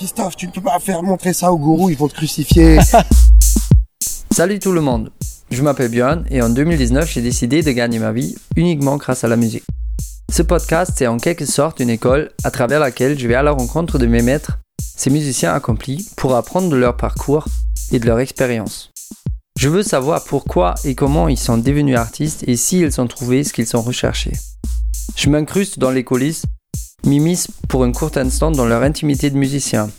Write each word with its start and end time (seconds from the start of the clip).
Christophe, 0.00 0.34
tu 0.34 0.46
ne 0.46 0.50
peux 0.50 0.62
pas 0.62 0.78
faire 0.78 1.02
montrer 1.02 1.34
ça 1.34 1.52
au 1.52 1.58
gourou, 1.58 1.90
ils 1.90 1.96
vont 1.98 2.08
te 2.08 2.14
crucifier. 2.14 2.78
Salut 4.30 4.58
tout 4.58 4.72
le 4.72 4.80
monde, 4.80 5.10
je 5.50 5.60
m'appelle 5.60 5.90
Björn 5.90 6.24
et 6.30 6.40
en 6.40 6.48
2019 6.48 7.06
j'ai 7.06 7.20
décidé 7.20 7.62
de 7.62 7.70
gagner 7.70 7.98
ma 7.98 8.10
vie 8.10 8.34
uniquement 8.56 8.96
grâce 8.96 9.24
à 9.24 9.28
la 9.28 9.36
musique. 9.36 9.64
Ce 10.32 10.40
podcast 10.40 10.92
c'est 10.96 11.06
en 11.06 11.18
quelque 11.18 11.44
sorte 11.44 11.80
une 11.80 11.90
école 11.90 12.30
à 12.44 12.50
travers 12.50 12.80
laquelle 12.80 13.18
je 13.18 13.28
vais 13.28 13.34
à 13.34 13.42
la 13.42 13.50
rencontre 13.50 13.98
de 13.98 14.06
mes 14.06 14.22
maîtres, 14.22 14.58
ces 14.80 15.10
musiciens 15.10 15.52
accomplis, 15.52 16.08
pour 16.16 16.34
apprendre 16.34 16.70
de 16.70 16.76
leur 16.76 16.96
parcours 16.96 17.44
et 17.92 17.98
de 17.98 18.06
leur 18.06 18.20
expérience. 18.20 18.90
Je 19.58 19.68
veux 19.68 19.82
savoir 19.82 20.24
pourquoi 20.24 20.76
et 20.84 20.94
comment 20.94 21.28
ils 21.28 21.38
sont 21.38 21.58
devenus 21.58 21.98
artistes 21.98 22.42
et 22.48 22.56
s'ils 22.56 23.02
ont 23.02 23.06
trouvé 23.06 23.44
ce 23.44 23.52
qu'ils 23.52 23.76
ont 23.76 23.82
recherché. 23.82 24.32
Je 25.14 25.28
m'incruste 25.28 25.78
dans 25.78 25.90
les 25.90 26.04
coulisses 26.04 26.44
m'immisce 27.04 27.48
pour 27.68 27.84
un 27.84 27.92
court 27.92 28.12
instant 28.16 28.50
dans 28.50 28.66
leur 28.66 28.82
intimité 28.82 29.30
de 29.30 29.36
musicien. 29.36 29.90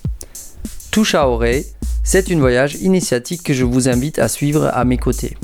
Touche 0.91 1.16
à 1.16 1.27
oreille, 1.27 1.66
c'est 2.03 2.30
une 2.30 2.39
voyage 2.39 2.76
initiatique 2.76 3.43
que 3.43 3.53
je 3.53 3.63
vous 3.63 3.89
invite 3.89 4.20
à 4.20 4.27
suivre 4.27 4.70
à 4.73 4.84
mes 4.85 4.98
côtés. 4.98 5.38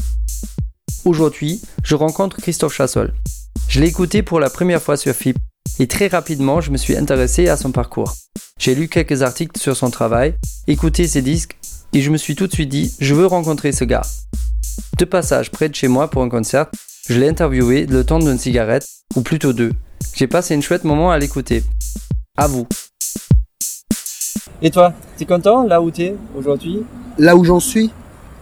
Aujourd'hui, 1.05 1.61
je 1.83 1.95
rencontre 1.95 2.37
Christophe 2.37 2.75
Chassol. 2.75 3.13
Je 3.67 3.79
l'ai 3.79 3.87
écouté 3.87 4.23
pour 4.23 4.39
la 4.39 4.49
première 4.49 4.81
fois 4.81 4.97
sur 4.97 5.13
FIP 5.13 5.37
et 5.79 5.87
très 5.87 6.07
rapidement 6.07 6.61
je 6.61 6.71
me 6.71 6.77
suis 6.77 6.97
intéressé 6.97 7.47
à 7.47 7.57
son 7.57 7.71
parcours. 7.71 8.13
J'ai 8.59 8.75
lu 8.75 8.87
quelques 8.87 9.21
articles 9.21 9.59
sur 9.59 9.75
son 9.75 9.89
travail, 9.89 10.35
écouté 10.67 11.07
ses 11.07 11.21
disques 11.21 11.57
et 11.93 12.01
je 12.01 12.09
me 12.09 12.17
suis 12.17 12.35
tout 12.35 12.47
de 12.47 12.53
suite 12.53 12.69
dit 12.69 12.93
je 12.99 13.13
veux 13.13 13.25
rencontrer 13.25 13.71
ce 13.71 13.83
gars. 13.83 14.05
De 14.97 15.05
passage 15.05 15.51
près 15.51 15.69
de 15.69 15.75
chez 15.75 15.87
moi 15.87 16.09
pour 16.09 16.23
un 16.23 16.29
concert, 16.29 16.67
je 17.07 17.19
l'ai 17.19 17.29
interviewé 17.29 17.85
le 17.85 18.03
temps 18.03 18.19
d'une 18.19 18.37
cigarette, 18.37 18.85
ou 19.15 19.21
plutôt 19.21 19.53
deux, 19.53 19.71
j'ai 20.15 20.27
passé 20.27 20.55
une 20.55 20.61
chouette 20.61 20.83
moment 20.83 21.11
à 21.11 21.19
l'écouter. 21.19 21.63
À 22.35 22.47
vous. 22.47 22.67
Et 24.61 24.71
toi, 24.71 24.93
t'es 25.17 25.25
content 25.25 25.63
là 25.63 25.81
où 25.81 25.91
t'es 25.91 26.15
aujourd'hui 26.35 26.81
Là 27.19 27.35
où 27.35 27.43
j'en 27.43 27.59
suis 27.59 27.91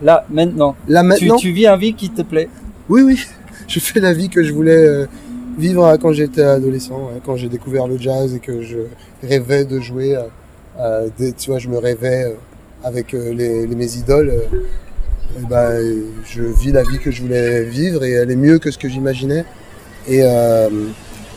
Là, 0.02 0.26
maintenant. 0.30 0.76
Là 0.88 1.04
maintenant 1.04 1.36
tu, 1.36 1.52
vis 1.52 1.68
un 1.68 1.78
vie 1.78 1.94
qui 1.94 2.10
te 2.10 2.22
plaît 2.22 2.50
Oui, 2.90 3.02
oui. 3.02 3.20
Je 3.68 3.80
fais 3.80 4.00
la 4.00 4.14
vie 4.14 4.30
que 4.30 4.44
je 4.44 4.54
voulais 4.54 4.78
euh, 4.78 5.08
vivre 5.58 5.98
quand 5.98 6.14
j'étais 6.14 6.44
adolescent, 6.44 7.10
quand 7.26 7.36
j'ai 7.36 7.50
découvert 7.50 7.88
le 7.88 7.98
jazz 7.98 8.36
et 8.36 8.40
que 8.40 8.62
je 8.62 8.78
rêvais 9.24 9.66
de 9.66 9.80
jouer. 9.80 10.18
tu 11.18 11.50
vois, 11.50 11.58
je 11.58 11.68
me 11.68 11.78
rêvais 11.78 12.26
euh, 12.26 12.34
avec 12.84 13.14
euh, 13.14 13.34
les, 13.34 13.66
mes 13.66 13.96
idoles. 13.98 14.32
Et 15.38 15.46
ben, 15.50 15.82
je 16.26 16.44
vis 16.44 16.72
la 16.72 16.84
vie 16.84 17.00
que 17.00 17.12
je 17.12 17.24
voulais 17.24 17.64
vivre 17.64 18.04
et 18.04 18.12
elle 18.12 18.30
est 18.30 18.36
mieux 18.36 18.60
que 18.60 18.70
ce 18.70 18.78
que 18.78 18.88
j'imaginais. 18.88 19.44
Et 20.08 20.22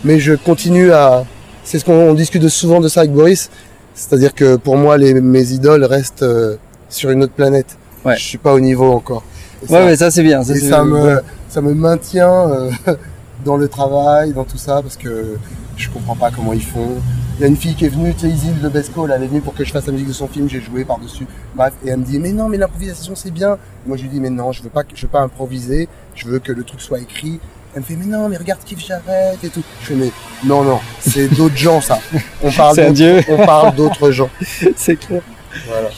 mais 0.04 0.18
je 0.18 0.34
continue 0.34 0.92
à. 0.92 1.24
C'est 1.64 1.78
ce 1.78 1.84
qu'on 1.84 2.14
discute 2.14 2.48
souvent 2.48 2.80
de 2.80 2.88
ça 2.88 3.00
avec 3.00 3.12
Boris. 3.12 3.50
C'est-à-dire 3.94 4.34
que 4.34 4.56
pour 4.56 4.76
moi, 4.76 4.96
les, 4.96 5.14
mes 5.20 5.52
idoles 5.52 5.84
restent 5.84 6.22
euh, 6.22 6.56
sur 6.88 7.10
une 7.10 7.22
autre 7.24 7.32
planète. 7.32 7.76
Ouais. 8.04 8.16
Je 8.16 8.22
suis 8.22 8.38
pas 8.38 8.54
au 8.54 8.60
niveau 8.60 8.92
encore. 8.92 9.24
ouais, 9.68 9.84
mais 9.84 9.96
ça 9.96 10.10
c'est 10.10 10.22
bien. 10.22 10.42
Ça, 10.42 10.54
et 10.54 10.60
ça 10.60 10.84
me, 10.84 11.20
ça 11.48 11.60
me 11.60 11.74
maintient 11.74 12.30
euh, 12.30 12.70
dans 13.44 13.56
le 13.56 13.68
travail, 13.68 14.32
dans 14.32 14.44
tout 14.44 14.56
ça, 14.56 14.80
parce 14.82 14.96
que 14.96 15.36
je 15.76 15.90
comprends 15.90 16.16
pas 16.16 16.30
comment 16.30 16.52
ils 16.52 16.62
font. 16.62 16.96
Il 17.38 17.42
y 17.42 17.44
a 17.44 17.46
une 17.46 17.56
fille 17.56 17.74
qui 17.74 17.84
est 17.84 17.88
venue, 17.88 18.12
tu 18.14 18.20
sais, 18.20 18.28
Isil 18.28 18.60
de 18.60 18.68
Besco, 18.68 19.06
elle 19.06 19.22
est 19.22 19.26
venue 19.28 19.40
pour 19.40 19.54
que 19.54 19.64
je 19.64 19.70
fasse 19.70 19.86
la 19.86 19.92
musique 19.92 20.08
de 20.08 20.12
son 20.12 20.26
film, 20.26 20.48
j'ai 20.48 20.60
joué 20.60 20.84
par-dessus. 20.84 21.24
Bref, 21.54 21.72
et 21.84 21.90
elle 21.90 21.98
me 21.98 22.04
dit, 22.04 22.18
mais 22.18 22.32
non, 22.32 22.48
mais 22.48 22.56
l'improvisation 22.56 23.14
c'est 23.14 23.30
bien. 23.30 23.58
moi 23.86 23.96
je 23.96 24.02
lui 24.02 24.08
dis, 24.08 24.18
mais 24.18 24.30
non, 24.30 24.50
je 24.50 24.62
veux 24.62 24.70
pas, 24.70 24.82
je 24.92 25.02
veux 25.02 25.08
pas 25.08 25.20
improviser, 25.20 25.88
je 26.16 26.26
veux 26.26 26.40
que 26.40 26.50
le 26.50 26.64
truc 26.64 26.80
soit 26.80 26.98
écrit, 26.98 27.38
elle 27.78 27.82
me 27.82 27.86
fait, 27.86 27.96
mais 27.96 28.16
non, 28.16 28.28
mais 28.28 28.36
regarde 28.36 28.60
Kif 28.64 28.84
Jarrett 28.84 29.42
et 29.42 29.48
tout. 29.48 29.62
Je 29.82 29.86
fais, 29.86 29.94
mais 29.94 30.10
non, 30.44 30.62
non, 30.64 30.80
c'est 31.00 31.28
d'autres 31.36 31.56
gens, 31.56 31.80
ça. 31.80 31.98
On 32.42 32.50
parle 32.50 32.76
on 33.28 33.46
parle 33.46 33.74
d'autres 33.74 34.10
gens. 34.10 34.30
c'est 34.76 34.96
clair. 34.96 35.22
Voilà. 35.66 35.88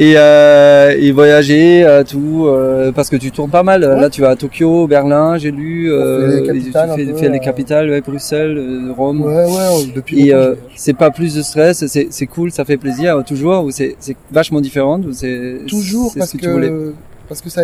Et, 0.00 0.14
euh, 0.16 0.96
et 0.96 1.10
voyager, 1.10 1.84
euh, 1.84 2.04
tout, 2.04 2.46
euh, 2.46 2.92
parce 2.92 3.10
que 3.10 3.16
tu 3.16 3.32
tournes 3.32 3.50
pas 3.50 3.64
mal. 3.64 3.80
Là, 3.80 4.08
tu 4.08 4.20
vas 4.20 4.30
à 4.30 4.36
Tokyo, 4.36 4.86
Berlin, 4.86 5.38
j'ai 5.38 5.50
lu. 5.50 5.92
Euh, 5.92 6.40
les 6.40 6.46
capitales, 6.46 6.90
tu 6.96 7.14
fais, 7.14 7.28
les 7.28 7.40
capitales, 7.40 7.90
ouais, 7.90 8.00
Bruxelles, 8.00 8.92
Rome. 8.96 9.22
Ouais, 9.22 9.44
ouais, 9.44 9.86
depuis. 9.94 10.30
Et 10.30 10.34
c'est 10.76 10.96
pas 10.96 11.10
plus 11.10 11.34
de 11.34 11.42
stress, 11.42 11.84
c'est 11.86 12.26
cool, 12.26 12.52
ça 12.52 12.64
fait 12.64 12.76
plaisir, 12.76 13.22
toujours, 13.26 13.64
ou 13.64 13.70
c'est 13.70 13.96
vachement 14.30 14.60
différent, 14.60 15.00
ou 15.00 15.12
c'est. 15.12 15.62
Toujours, 15.68 16.12
parce 16.16 16.32
que, 16.32 16.38
que 16.38 16.94
parce 17.28 17.40
que 17.40 17.50
ça, 17.50 17.62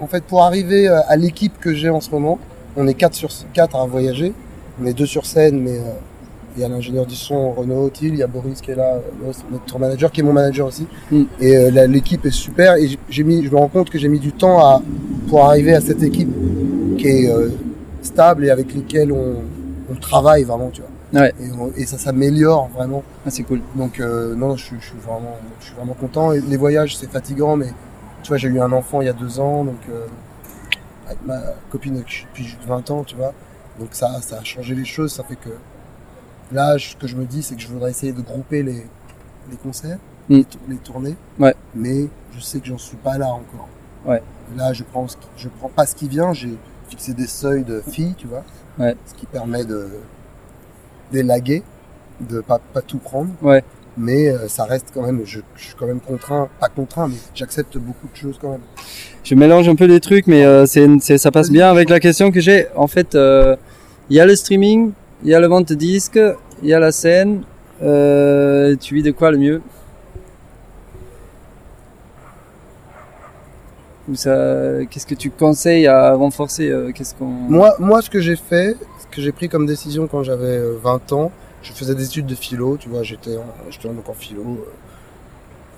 en 0.00 0.06
fait, 0.08 0.24
pour 0.24 0.42
arriver 0.42 0.88
à 0.88 1.16
l'équipe 1.16 1.58
que 1.60 1.74
j'ai 1.74 1.90
en 1.90 2.00
ce 2.00 2.10
moment, 2.10 2.40
on 2.78 2.86
est 2.86 2.94
4 2.94 3.14
sur 3.14 3.28
4 3.52 3.76
à 3.76 3.86
voyager. 3.86 4.32
On 4.80 4.86
est 4.86 4.94
deux 4.94 5.06
sur 5.06 5.26
scène, 5.26 5.60
mais 5.60 5.78
euh, 5.78 5.92
il 6.56 6.62
y 6.62 6.64
a 6.64 6.68
l'ingénieur 6.68 7.06
du 7.06 7.16
son 7.16 7.52
Renaud 7.52 7.90
il 8.00 8.16
y 8.16 8.22
a 8.22 8.28
Boris 8.28 8.60
qui 8.60 8.70
est 8.70 8.76
là, 8.76 9.00
notre 9.50 9.64
tour 9.64 9.80
manager, 9.80 10.12
qui 10.12 10.20
est 10.20 10.22
mon 10.22 10.32
manager 10.32 10.68
aussi. 10.68 10.86
Mm. 11.10 11.22
Et 11.40 11.56
euh, 11.56 11.86
l'équipe 11.88 12.24
est 12.24 12.30
super. 12.30 12.76
Et 12.76 12.96
j'ai 13.10 13.24
mis, 13.24 13.44
je 13.44 13.50
me 13.50 13.56
rends 13.56 13.68
compte 13.68 13.90
que 13.90 13.98
j'ai 13.98 14.08
mis 14.08 14.20
du 14.20 14.32
temps 14.32 14.60
à, 14.60 14.80
pour 15.28 15.44
arriver 15.44 15.74
à 15.74 15.80
cette 15.80 16.02
équipe 16.02 16.30
qui 16.96 17.08
est 17.08 17.30
euh, 17.30 17.50
stable 18.00 18.44
et 18.44 18.50
avec 18.50 18.72
laquelle 18.74 19.12
on, 19.12 19.34
travaille 20.00 20.44
vraiment, 20.44 20.70
tu 20.70 20.82
vois. 20.82 21.22
Ouais. 21.22 21.34
Et, 21.76 21.86
ça 21.86 21.98
s'améliore 21.98 22.68
vraiment. 22.72 23.02
Ah, 23.26 23.30
c'est 23.30 23.42
cool. 23.42 23.60
Donc 23.74 23.98
non, 23.98 24.54
je, 24.54 24.64
je, 24.78 24.86
suis 24.86 24.98
vraiment, 25.04 25.36
je 25.58 25.64
suis 25.64 25.74
vraiment 25.74 25.94
content. 25.94 26.32
Et 26.32 26.40
les 26.40 26.56
voyages, 26.56 26.96
c'est 26.96 27.10
fatigant, 27.10 27.56
mais 27.56 27.72
tu 28.22 28.28
vois, 28.28 28.36
j'ai 28.36 28.48
eu 28.48 28.60
un 28.60 28.70
enfant 28.70 29.00
il 29.00 29.06
y 29.06 29.08
a 29.08 29.14
deux 29.14 29.40
ans, 29.40 29.64
donc 29.64 29.80
avec 31.08 31.24
ma 31.24 31.40
copine 31.70 31.96
depuis 31.96 32.56
20 32.66 32.90
ans, 32.90 33.04
tu 33.04 33.16
vois. 33.16 33.32
Donc 33.78 33.90
ça, 33.92 34.20
ça 34.20 34.38
a 34.38 34.44
changé 34.44 34.74
les 34.74 34.84
choses. 34.84 35.12
Ça 35.12 35.24
fait 35.24 35.36
que 35.36 35.50
là, 36.52 36.76
ce 36.78 36.96
que 36.96 37.06
je 37.06 37.16
me 37.16 37.24
dis, 37.24 37.42
c'est 37.42 37.54
que 37.56 37.62
je 37.62 37.68
voudrais 37.68 37.90
essayer 37.90 38.12
de 38.12 38.20
grouper 38.20 38.62
les, 38.62 38.86
les 39.50 39.56
concerts, 39.56 39.98
mm. 40.28 40.40
les, 40.68 40.76
tournées. 40.76 41.16
Ouais. 41.38 41.54
Mais 41.74 42.08
je 42.34 42.40
sais 42.40 42.60
que 42.60 42.66
j'en 42.66 42.78
suis 42.78 42.96
pas 42.96 43.18
là 43.18 43.28
encore. 43.28 43.68
Ouais. 44.04 44.22
Là, 44.56 44.72
je 44.72 44.84
prends, 44.84 45.06
je 45.36 45.48
prends 45.48 45.68
pas 45.68 45.86
ce 45.86 45.94
qui 45.94 46.08
vient. 46.08 46.32
J'ai 46.32 46.56
fixé 46.88 47.14
des 47.14 47.26
seuils 47.26 47.64
de 47.64 47.80
filles, 47.80 48.14
tu 48.16 48.26
vois. 48.26 48.44
Ouais. 48.78 48.96
Ce 49.06 49.14
qui 49.14 49.26
permet 49.26 49.64
de 49.64 49.88
d'élaguer, 51.10 51.62
de 52.20 52.42
pas, 52.42 52.58
pas 52.58 52.82
tout 52.82 52.98
prendre. 52.98 53.30
Ouais 53.40 53.64
mais 53.98 54.28
euh, 54.28 54.48
ça 54.48 54.64
reste 54.64 54.86
quand 54.94 55.02
même, 55.02 55.22
je, 55.24 55.40
suis 55.56 55.74
quand 55.78 55.86
même 55.86 56.00
contraint, 56.00 56.48
pas 56.60 56.68
contraint, 56.68 57.08
mais 57.08 57.16
j'accepte 57.34 57.76
beaucoup 57.76 58.06
de 58.10 58.16
choses 58.16 58.38
quand 58.40 58.50
même. 58.50 58.60
Je 59.24 59.34
mélange 59.34 59.68
un 59.68 59.74
peu 59.74 59.84
les 59.84 60.00
trucs, 60.00 60.26
mais 60.26 60.44
euh, 60.44 60.64
c'est, 60.66 61.18
ça 61.18 61.30
passe 61.30 61.50
bien 61.50 61.68
avec 61.68 61.90
la 61.90 62.00
question 62.00 62.30
que 62.30 62.40
j'ai. 62.40 62.66
En 62.76 62.86
fait, 62.86 63.14
euh, 63.14 63.56
il 64.08 64.16
y 64.16 64.20
a 64.20 64.26
le 64.26 64.36
streaming, 64.36 64.92
il 65.24 65.30
y 65.30 65.34
a 65.34 65.40
le 65.40 65.48
vente 65.48 65.68
de 65.68 65.74
disques, 65.74 66.20
il 66.62 66.68
y 66.68 66.72
a 66.72 66.78
la 66.78 66.92
scène. 66.92 67.42
tu 67.80 68.94
vis 68.94 69.02
de 69.02 69.10
quoi 69.10 69.30
le 69.30 69.38
mieux? 69.38 69.62
Qu'est-ce 74.10 75.04
que 75.06 75.14
tu 75.14 75.30
conseilles 75.30 75.86
à 75.86 76.14
renforcer 76.14 76.72
Qu'est-ce 76.94 77.14
qu'on 77.14 77.26
Moi, 77.26 77.74
moi, 77.78 78.00
ce 78.00 78.08
que 78.08 78.20
j'ai 78.20 78.36
fait, 78.36 78.74
ce 79.00 79.14
que 79.14 79.20
j'ai 79.20 79.32
pris 79.32 79.50
comme 79.50 79.66
décision 79.66 80.06
quand 80.06 80.22
j'avais 80.22 80.62
20 80.82 81.12
ans, 81.12 81.30
je 81.62 81.72
faisais 81.72 81.94
des 81.94 82.04
études 82.04 82.26
de 82.26 82.34
philo, 82.34 82.76
tu 82.76 82.88
vois, 82.88 83.02
j'étais 83.02 83.36
j'étais 83.70 83.88
donc 83.88 84.08
en 84.08 84.14
philo. 84.14 84.42
Euh, 84.42 84.70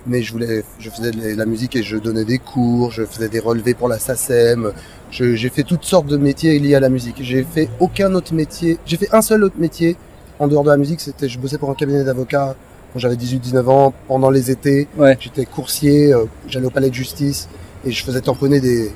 mais 0.07 0.23
je 0.23 0.33
voulais, 0.33 0.65
je 0.79 0.91
faisais 0.91 1.11
de 1.11 1.37
la 1.37 1.47
musique 1.47 1.77
et 1.77 1.83
je 1.83 1.97
donnais 1.97 2.25
des 2.25 2.39
cours, 2.39 2.91
je 2.91 3.05
faisais 3.05 3.29
des 3.29 3.39
relevés 3.39 3.75
pour 3.75 3.89
la 3.89 3.99
SACEM. 3.99 4.73
J'ai 5.11 5.49
fait 5.51 5.63
toutes 5.63 5.85
sortes 5.85 6.07
de 6.07 6.17
métiers 6.17 6.59
liés 6.59 6.75
à 6.75 6.81
la 6.81 6.89
musique. 6.89 7.17
J'ai 7.21 7.43
fait 7.43 7.69
aucun 7.81 8.15
autre 8.15 8.33
métier. 8.33 8.79
J'ai 8.87 8.97
fait 8.97 9.13
un 9.13 9.23
seul 9.23 9.45
autre 9.45 9.57
métier 9.59 9.97
en 10.39 10.49
dehors 10.49 10.65
de 10.65 10.71
la 10.71 10.77
musique. 10.77 11.01
C'était, 11.01 11.29
je 11.29 11.39
bossais 11.39 11.59
pour 11.59 11.71
un 11.71 11.75
cabinet 11.75 12.05
d'avocats 12.05 12.57
quand 12.93 12.99
j'avais 12.99 13.17
18-19 13.17 13.69
ans, 13.69 13.95
pendant 14.09 14.31
les 14.31 14.51
étés. 14.51 14.89
Ouais. 14.97 15.17
J'étais 15.21 15.45
coursier, 15.45 16.13
euh, 16.13 16.25
j'allais 16.49 16.67
au 16.67 16.71
palais 16.71 16.91
de 16.91 16.95
justice 16.95 17.49
et 17.85 17.91
je 17.91 18.03
faisais 18.03 18.21
tamponner 18.21 18.61
des. 18.61 18.91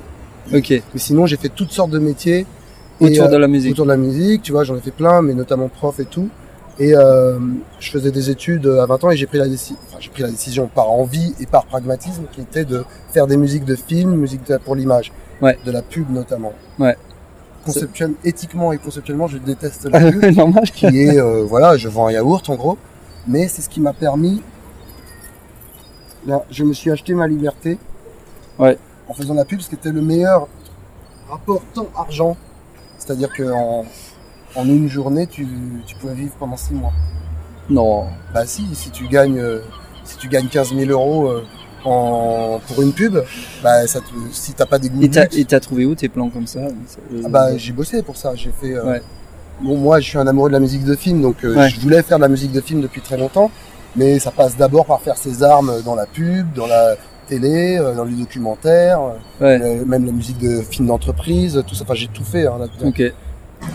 Ok. 0.52 0.70
Mais 0.70 0.82
sinon, 0.96 1.26
j'ai 1.26 1.36
fait 1.36 1.48
toutes 1.48 1.70
sortes 1.70 1.90
de 1.90 1.98
métiers. 1.98 2.46
Autour 3.00 3.28
de 3.28 3.36
la 3.36 3.48
musique. 3.48 3.72
Autour 3.72 3.86
de 3.86 3.90
la 3.90 3.96
musique, 3.96 4.42
tu 4.42 4.52
vois, 4.52 4.64
j'en 4.64 4.76
ai 4.76 4.80
fait 4.80 4.90
plein, 4.90 5.20
mais 5.20 5.34
notamment 5.34 5.68
prof 5.68 5.98
et 6.00 6.04
tout. 6.04 6.28
Et 6.78 6.94
euh, 6.94 7.38
je 7.78 7.90
faisais 7.90 8.10
des 8.10 8.30
études 8.30 8.66
à 8.66 8.86
20 8.86 9.04
ans 9.04 9.10
et 9.10 9.16
j'ai 9.16 9.26
pris 9.26 9.38
la 9.38 9.46
décision, 9.46 9.76
enfin, 9.88 9.98
pris 10.12 10.22
la 10.22 10.30
décision 10.30 10.66
par 10.66 10.90
envie 10.90 11.34
et 11.38 11.46
par 11.46 11.66
pragmatisme 11.66 12.24
qui 12.32 12.40
était 12.40 12.64
de 12.64 12.84
faire 13.12 13.26
des 13.28 13.36
musiques 13.36 13.64
de 13.64 13.76
film, 13.76 14.14
musique 14.16 14.40
pour 14.64 14.74
l'image, 14.74 15.12
ouais. 15.40 15.56
de 15.64 15.70
la 15.70 15.82
pub 15.82 16.10
notamment. 16.10 16.52
Ouais. 16.78 16.96
Conceptuel, 17.64 18.14
éthiquement 18.24 18.72
et 18.72 18.78
conceptuellement, 18.78 19.28
je 19.28 19.38
déteste 19.38 19.88
la 19.90 20.10
pub, 20.10 20.24
Normal. 20.36 20.64
qui 20.64 20.86
est 20.86 21.18
euh, 21.18 21.44
voilà, 21.44 21.76
je 21.76 21.88
vends 21.88 22.08
un 22.08 22.12
yaourt 22.12 22.48
en 22.50 22.56
gros, 22.56 22.76
mais 23.28 23.46
c'est 23.46 23.62
ce 23.62 23.68
qui 23.68 23.80
m'a 23.80 23.92
permis. 23.92 24.42
Là, 26.26 26.44
je 26.50 26.64
me 26.64 26.72
suis 26.72 26.90
acheté 26.90 27.14
ma 27.14 27.28
liberté. 27.28 27.78
Ouais. 28.58 28.78
En 29.08 29.14
faisant 29.14 29.34
la 29.34 29.44
pub, 29.44 29.60
ce 29.60 29.68
qui 29.68 29.74
était 29.76 29.92
le 29.92 30.02
meilleur 30.02 30.48
rapport 31.28 31.62
temps-argent. 31.72 32.36
C'est-à-dire 32.98 33.32
que 33.32 33.50
en, 33.52 33.84
en 34.56 34.64
une 34.66 34.88
journée, 34.88 35.26
tu, 35.26 35.46
tu 35.86 35.94
pouvais 35.96 36.14
vivre 36.14 36.32
pendant 36.38 36.56
six 36.56 36.74
mois. 36.74 36.92
Non. 37.70 38.04
Bah 38.32 38.46
si, 38.46 38.66
si 38.74 38.90
tu 38.90 39.08
gagnes, 39.08 39.38
euh, 39.38 39.60
si 40.04 40.16
tu 40.18 40.28
gagnes 40.28 40.48
15 40.48 40.74
000 40.74 40.90
euros 40.90 41.28
euh, 41.28 41.42
en, 41.84 42.60
pour 42.66 42.82
une 42.82 42.92
pub, 42.92 43.18
bah 43.62 43.86
ça 43.86 44.00
te, 44.00 44.06
si 44.32 44.52
t'as 44.54 44.66
pas 44.66 44.78
des 44.78 44.88
goûts. 44.90 45.02
Et 45.02 45.44
t'as 45.44 45.60
trouvé 45.60 45.84
où 45.86 45.94
tes 45.94 46.08
plans 46.08 46.28
comme 46.30 46.46
ça? 46.46 46.60
Ah 47.24 47.28
Bah 47.28 47.56
j'ai 47.56 47.72
bossé 47.72 48.02
pour 48.02 48.16
ça. 48.16 48.34
J'ai 48.34 48.50
fait. 48.60 48.74
Euh, 48.74 48.98
bon, 49.62 49.76
moi, 49.78 50.00
je 50.00 50.08
suis 50.08 50.18
un 50.18 50.26
amoureux 50.26 50.48
de 50.50 50.54
la 50.54 50.60
musique 50.60 50.84
de 50.84 50.94
film, 50.94 51.22
donc 51.22 51.36
je 51.42 51.80
voulais 51.80 52.02
faire 52.02 52.18
de 52.18 52.22
la 52.22 52.28
musique 52.28 52.52
de 52.52 52.60
film 52.60 52.80
depuis 52.80 53.00
très 53.00 53.16
longtemps. 53.16 53.50
Mais 53.96 54.18
ça 54.18 54.32
passe 54.32 54.56
d'abord 54.56 54.86
par 54.86 55.00
faire 55.00 55.16
ses 55.16 55.44
armes 55.44 55.80
dans 55.84 55.94
la 55.94 56.06
pub, 56.06 56.52
dans 56.54 56.66
la 56.66 56.96
télé, 57.28 57.78
dans 57.96 58.04
les 58.04 58.14
documentaires, 58.16 59.00
Ouais. 59.40 59.58
euh, 59.62 59.84
même 59.86 60.04
la 60.04 60.10
musique 60.12 60.38
de 60.38 60.62
films 60.62 60.88
d'entreprise, 60.88 61.62
tout 61.66 61.74
ça. 61.76 61.84
Enfin, 61.84 61.94
j'ai 61.94 62.08
tout 62.08 62.24
fait 62.24 62.46
hein, 62.46 62.56
là-dedans. 62.58 62.88
Ok. 62.88 63.02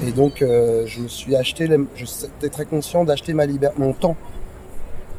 Et 0.08 0.12
donc, 0.12 0.42
euh, 0.42 0.84
je 0.88 1.02
me 1.02 1.08
suis 1.08 1.36
acheté, 1.36 1.68
les- 1.68 1.78
j'étais 1.96 2.50
très 2.50 2.66
conscient 2.66 3.04
d'acheter 3.04 3.34
ma 3.34 3.46
liberté, 3.46 3.76
mon 3.80 3.94
temps, 3.94 4.16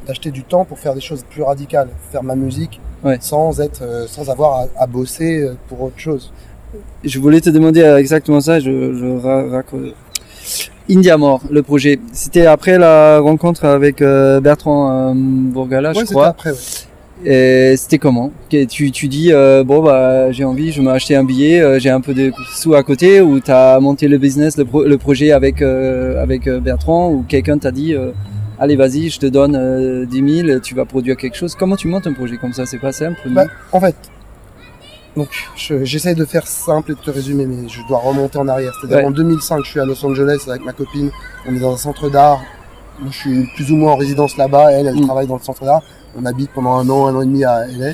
d'acheter 0.07 0.31
du 0.31 0.43
temps 0.43 0.65
pour 0.65 0.79
faire 0.79 0.93
des 0.95 1.01
choses 1.01 1.23
plus 1.29 1.43
radicales, 1.43 1.89
faire 2.11 2.23
ma 2.23 2.35
musique 2.35 2.79
Ouais. 3.03 3.17
sans 3.21 3.59
être, 3.61 3.81
euh, 3.83 4.05
sans 4.07 4.29
avoir 4.29 4.59
à, 4.61 4.65
à 4.83 4.87
bosser 4.87 5.39
euh, 5.41 5.53
pour 5.67 5.81
autre 5.81 5.97
chose. 5.97 6.31
Je 7.03 7.19
voulais 7.19 7.41
te 7.41 7.49
demander 7.49 7.81
euh, 7.81 7.97
exactement 7.97 8.39
ça. 8.41 8.59
Je, 8.59 8.93
je 8.95 9.19
ra- 9.19 9.43
raccro- 9.61 9.93
India 10.89 11.17
Mort, 11.17 11.41
le 11.49 11.61
projet. 11.63 11.99
C'était 12.11 12.45
après 12.45 12.77
la 12.77 13.19
rencontre 13.19 13.65
avec 13.65 13.99
Bertrand 13.99 15.13
Bourgala, 15.15 15.91
Ouais, 15.93 16.01
je 16.01 16.05
crois. 16.05 16.27
après. 16.27 16.51
ouais. 16.51 16.57
Et 17.23 17.75
c'était 17.77 17.99
comment? 17.99 18.31
Tu, 18.49 18.91
tu 18.91 19.07
dis 19.07 19.31
euh, 19.31 19.63
bon 19.63 19.83
bah 19.83 20.31
j'ai 20.31 20.43
envie, 20.43 20.71
je 20.71 20.79
vais 20.81 20.85
m'acheter 20.85 21.15
un 21.15 21.23
billet, 21.23 21.61
euh, 21.61 21.77
j'ai 21.79 21.89
un 21.91 22.01
peu 22.01 22.13
de 22.15 22.31
sous 22.55 22.73
à 22.73 22.81
côté, 22.83 23.21
ou 23.21 23.39
t'as 23.39 23.79
monté 23.79 24.07
le 24.07 24.17
business, 24.17 24.57
le, 24.57 24.65
pro- 24.65 24.83
le 24.85 24.97
projet 24.97 25.31
avec 25.31 25.61
euh, 25.61 26.21
avec 26.21 26.49
Bertrand, 26.49 27.09
ou 27.11 27.23
quelqu'un 27.27 27.57
t'a 27.59 27.71
dit 27.71 27.93
allez 28.59 28.75
vas-y, 28.75 29.09
je 29.09 29.19
te 29.19 29.25
donne 29.27 29.55
euh, 29.55 30.05
10 30.05 30.43
000, 30.47 30.59
tu 30.61 30.73
vas 30.73 30.85
produire 30.85 31.15
quelque 31.15 31.35
chose? 31.37 31.53
Comment 31.55 31.75
tu 31.75 31.87
montes 31.87 32.07
un 32.07 32.13
projet 32.13 32.37
comme 32.37 32.53
ça? 32.53 32.65
C'est 32.65 32.79
pas 32.79 32.91
simple. 32.91 33.19
Bah, 33.27 33.45
en 33.71 33.79
fait, 33.79 33.95
donc 35.15 35.27
je- 35.55 35.83
j'essaye 35.83 36.15
de 36.15 36.25
faire 36.25 36.47
simple 36.47 36.91
et 36.93 36.95
de 36.95 36.99
te 37.01 37.11
résumer, 37.11 37.45
mais 37.45 37.67
je 37.69 37.81
dois 37.87 37.99
remonter 37.99 38.37
en 38.39 38.47
arrière. 38.47 38.73
C'est-à-dire 38.79 38.97
Ouais. 38.97 39.05
en 39.05 39.11
2005, 39.11 39.63
je 39.63 39.69
suis 39.69 39.79
à 39.79 39.85
Los 39.85 40.03
Angeles 40.05 40.39
avec 40.47 40.65
ma 40.65 40.73
copine. 40.73 41.11
On 41.47 41.55
est 41.55 41.59
dans 41.59 41.73
un 41.73 41.77
centre 41.77 42.09
d'art. 42.09 42.41
Moi, 42.99 43.09
je 43.11 43.17
suis 43.17 43.47
plus 43.55 43.71
ou 43.71 43.75
moins 43.75 43.91
en 43.93 43.95
résidence 43.95 44.37
là-bas. 44.37 44.71
Elle, 44.71 44.87
elle 44.87 44.95
Mm. 44.95 45.05
travaille 45.05 45.27
dans 45.27 45.37
le 45.37 45.41
centre 45.43 45.63
d'art. 45.65 45.81
On 46.17 46.25
habite 46.25 46.51
pendant 46.51 46.75
un 46.77 46.89
an, 46.89 47.07
un 47.07 47.15
an 47.15 47.21
et 47.21 47.25
demi 47.25 47.43
à 47.43 47.65
LA. 47.67 47.91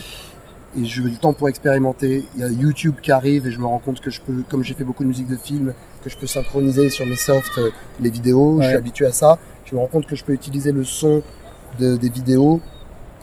Et 0.77 0.85
j'ai 0.85 1.01
eu 1.01 1.09
le 1.09 1.15
temps 1.15 1.33
pour 1.33 1.49
expérimenter. 1.49 2.25
Il 2.35 2.41
y 2.41 2.43
a 2.43 2.49
YouTube 2.49 2.95
qui 3.01 3.11
arrive 3.11 3.47
et 3.47 3.51
je 3.51 3.59
me 3.59 3.65
rends 3.65 3.79
compte 3.79 3.99
que 3.99 4.11
je 4.11 4.21
peux, 4.21 4.43
comme 4.49 4.63
j'ai 4.63 4.73
fait 4.73 4.83
beaucoup 4.83 5.03
de 5.03 5.07
musique 5.07 5.27
de 5.27 5.37
film, 5.37 5.73
que 6.03 6.09
je 6.09 6.17
peux 6.17 6.27
synchroniser 6.27 6.89
sur 6.89 7.05
mes 7.05 7.15
softs 7.15 7.57
euh, 7.57 7.71
les 7.99 8.09
vidéos. 8.09 8.59
Je 8.61 8.67
suis 8.67 8.75
habitué 8.75 9.05
à 9.05 9.11
ça. 9.11 9.37
Je 9.65 9.75
me 9.75 9.79
rends 9.79 9.87
compte 9.87 10.05
que 10.05 10.15
je 10.15 10.23
peux 10.23 10.33
utiliser 10.33 10.71
le 10.71 10.83
son 10.83 11.21
de, 11.79 11.97
des 11.97 12.09
vidéos, 12.09 12.61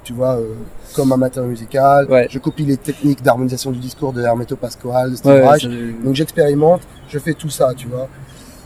tu 0.02 0.12
vois, 0.12 0.36
euh, 0.36 0.54
comme 0.94 1.12
un 1.12 1.16
matériau 1.16 1.48
musical. 1.48 2.10
Ouais. 2.10 2.26
Je 2.30 2.38
copie 2.38 2.64
les 2.64 2.76
techniques 2.76 3.22
d'harmonisation 3.22 3.70
du 3.70 3.78
discours 3.78 4.12
de 4.12 4.22
Hermeto 4.22 4.56
Pascoal, 4.56 5.12
de 5.12 5.16
Steve 5.16 5.32
Ouais, 5.32 5.48
Reich. 5.48 5.68
Donc 6.04 6.14
j'expérimente, 6.14 6.82
je 7.08 7.18
fais 7.18 7.34
tout 7.34 7.50
ça, 7.50 7.72
tu 7.76 7.86
vois. 7.86 8.08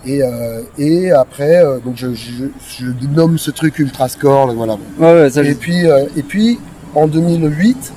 Et, 0.06 0.23
euh, 0.23 0.62
et 0.79 1.11
après, 1.11 1.56
euh, 1.65 1.79
donc 1.81 1.97
je, 1.97 2.15
je, 2.15 2.45
je 2.79 2.87
nomme 3.15 3.37
ce 3.37 3.50
truc 3.50 3.79
ultra 3.79 4.09
score, 4.09 4.53
voilà. 4.53 4.75
ouais, 4.99 5.12
ouais, 5.23 5.31
ça, 5.31 5.43
Et 5.43 5.55
puis, 5.55 5.87
euh, 5.87 6.06
et 6.17 6.23
puis, 6.23 6.59
en 6.95 7.06
2008, 7.09 7.93